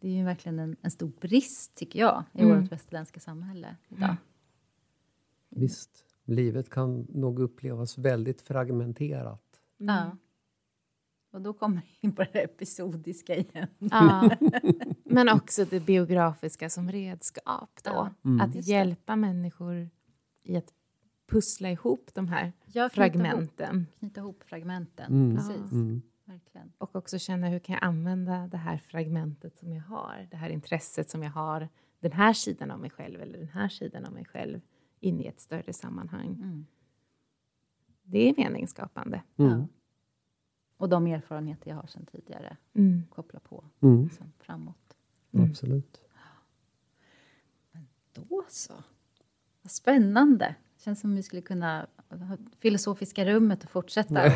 Det 0.00 0.08
är 0.08 0.12
ju 0.12 0.24
verkligen 0.24 0.58
en, 0.58 0.76
en 0.82 0.90
stor 0.90 1.12
brist, 1.20 1.74
tycker 1.74 2.00
jag, 2.00 2.24
i 2.32 2.42
Mm. 2.42 2.60
vårt 2.62 2.72
västerländska 2.72 3.20
samhälle 3.20 3.76
idag. 3.88 4.16
Visst. 5.48 6.02
Livet 6.24 6.70
kan 6.70 7.06
nog 7.14 7.38
upplevas 7.40 7.98
väldigt 7.98 8.40
fragmenterat. 8.42 9.42
Ja. 9.76 10.16
Och 11.30 11.40
då 11.42 11.52
kommer 11.52 11.76
vi 11.76 11.98
in 12.08 12.12
på 12.12 12.24
det 12.32 12.42
episodiska 12.42 13.36
igen. 13.36 13.68
Ja. 13.78 14.30
Men 15.04 15.28
också 15.28 15.64
det 15.64 15.80
biografiska 15.80 16.70
som 16.70 16.92
redskap. 16.92 17.70
Då. 17.84 17.90
Ja, 17.90 18.10
Mm. 18.24 18.40
Att 18.40 18.54
just 18.54 18.68
det. 18.68 18.72
hjälpa 18.72 19.16
människor 19.16 19.90
i 20.42 20.56
att 20.56 20.72
pussla 21.26 21.70
ihop 21.70 22.10
de 22.14 22.28
här 22.28 22.52
knyta 22.64 22.88
fragmenten. 22.90 23.76
Ihop, 23.76 23.98
knyta 23.98 24.20
ihop 24.20 24.42
fragmenten, 24.42 25.12
Mm. 25.12 25.36
precis. 25.36 25.72
Mm. 25.72 26.02
Verkligen. 26.24 26.72
Och 26.78 26.96
också 26.96 27.18
känna 27.18 27.48
hur 27.48 27.58
kan 27.58 27.72
jag 27.74 27.84
använda 27.84 28.46
det 28.48 28.56
här 28.56 28.78
fragmentet 28.78 29.58
som 29.58 29.72
jag 29.72 29.82
har. 29.82 30.28
Det 30.30 30.36
här 30.36 30.50
intresset 30.50 31.10
som 31.10 31.22
jag 31.22 31.30
har. 31.30 31.68
Den 32.00 32.12
här 32.12 32.32
sidan 32.32 32.70
av 32.70 32.80
mig 32.80 32.90
själv 32.90 33.20
eller 33.20 33.38
den 33.38 33.48
här 33.48 33.68
sidan 33.68 34.04
av 34.04 34.12
mig 34.12 34.24
själv 34.24 34.60
in 35.00 35.20
i 35.20 35.26
ett 35.26 35.40
större 35.40 35.72
sammanhang. 35.72 36.26
Mm. 36.26 36.66
Det 38.02 38.28
är 38.28 38.34
meningsskapande. 38.36 39.22
Mm. 39.36 39.50
Ja. 39.52 39.66
Och 40.76 40.88
de 40.88 41.06
erfarenheter 41.06 41.70
jag 41.70 41.76
har 41.76 41.86
sedan 41.86 42.06
tidigare, 42.06 42.56
Mm. 42.74 43.02
koppla 43.14 43.40
på 43.40 43.64
Mm. 43.80 44.04
liksom, 44.04 44.32
framåt. 44.38 44.96
Absolut. 45.32 46.00
Då 48.14 48.44
så. 48.48 48.72
Vad 49.62 49.70
spännande. 49.70 50.54
Känns 50.78 51.00
som 51.00 51.14
vi 51.14 51.22
skulle 51.22 51.42
kunna 51.42 51.86
ha 52.08 52.36
filosofiska 52.60 53.24
rummet 53.24 53.64
och 53.64 53.70
fortsätta 53.70 54.26
och 54.26 54.32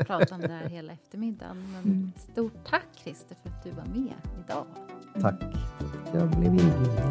prata 0.06 0.34
om 0.34 0.40
det 0.40 0.48
här 0.52 0.68
hela 0.68 0.92
eftermiddagen. 0.92 1.72
Men 1.72 2.12
stort 2.16 2.64
tack 2.66 2.86
Christer 2.94 3.36
för 3.42 3.48
att 3.50 3.64
du 3.64 3.70
var 3.70 3.84
med 3.84 4.14
idag. 4.44 4.66
Tack. 5.20 5.42
Jag 6.14 6.30
blev 6.30 6.44
inbjuden. 6.44 7.10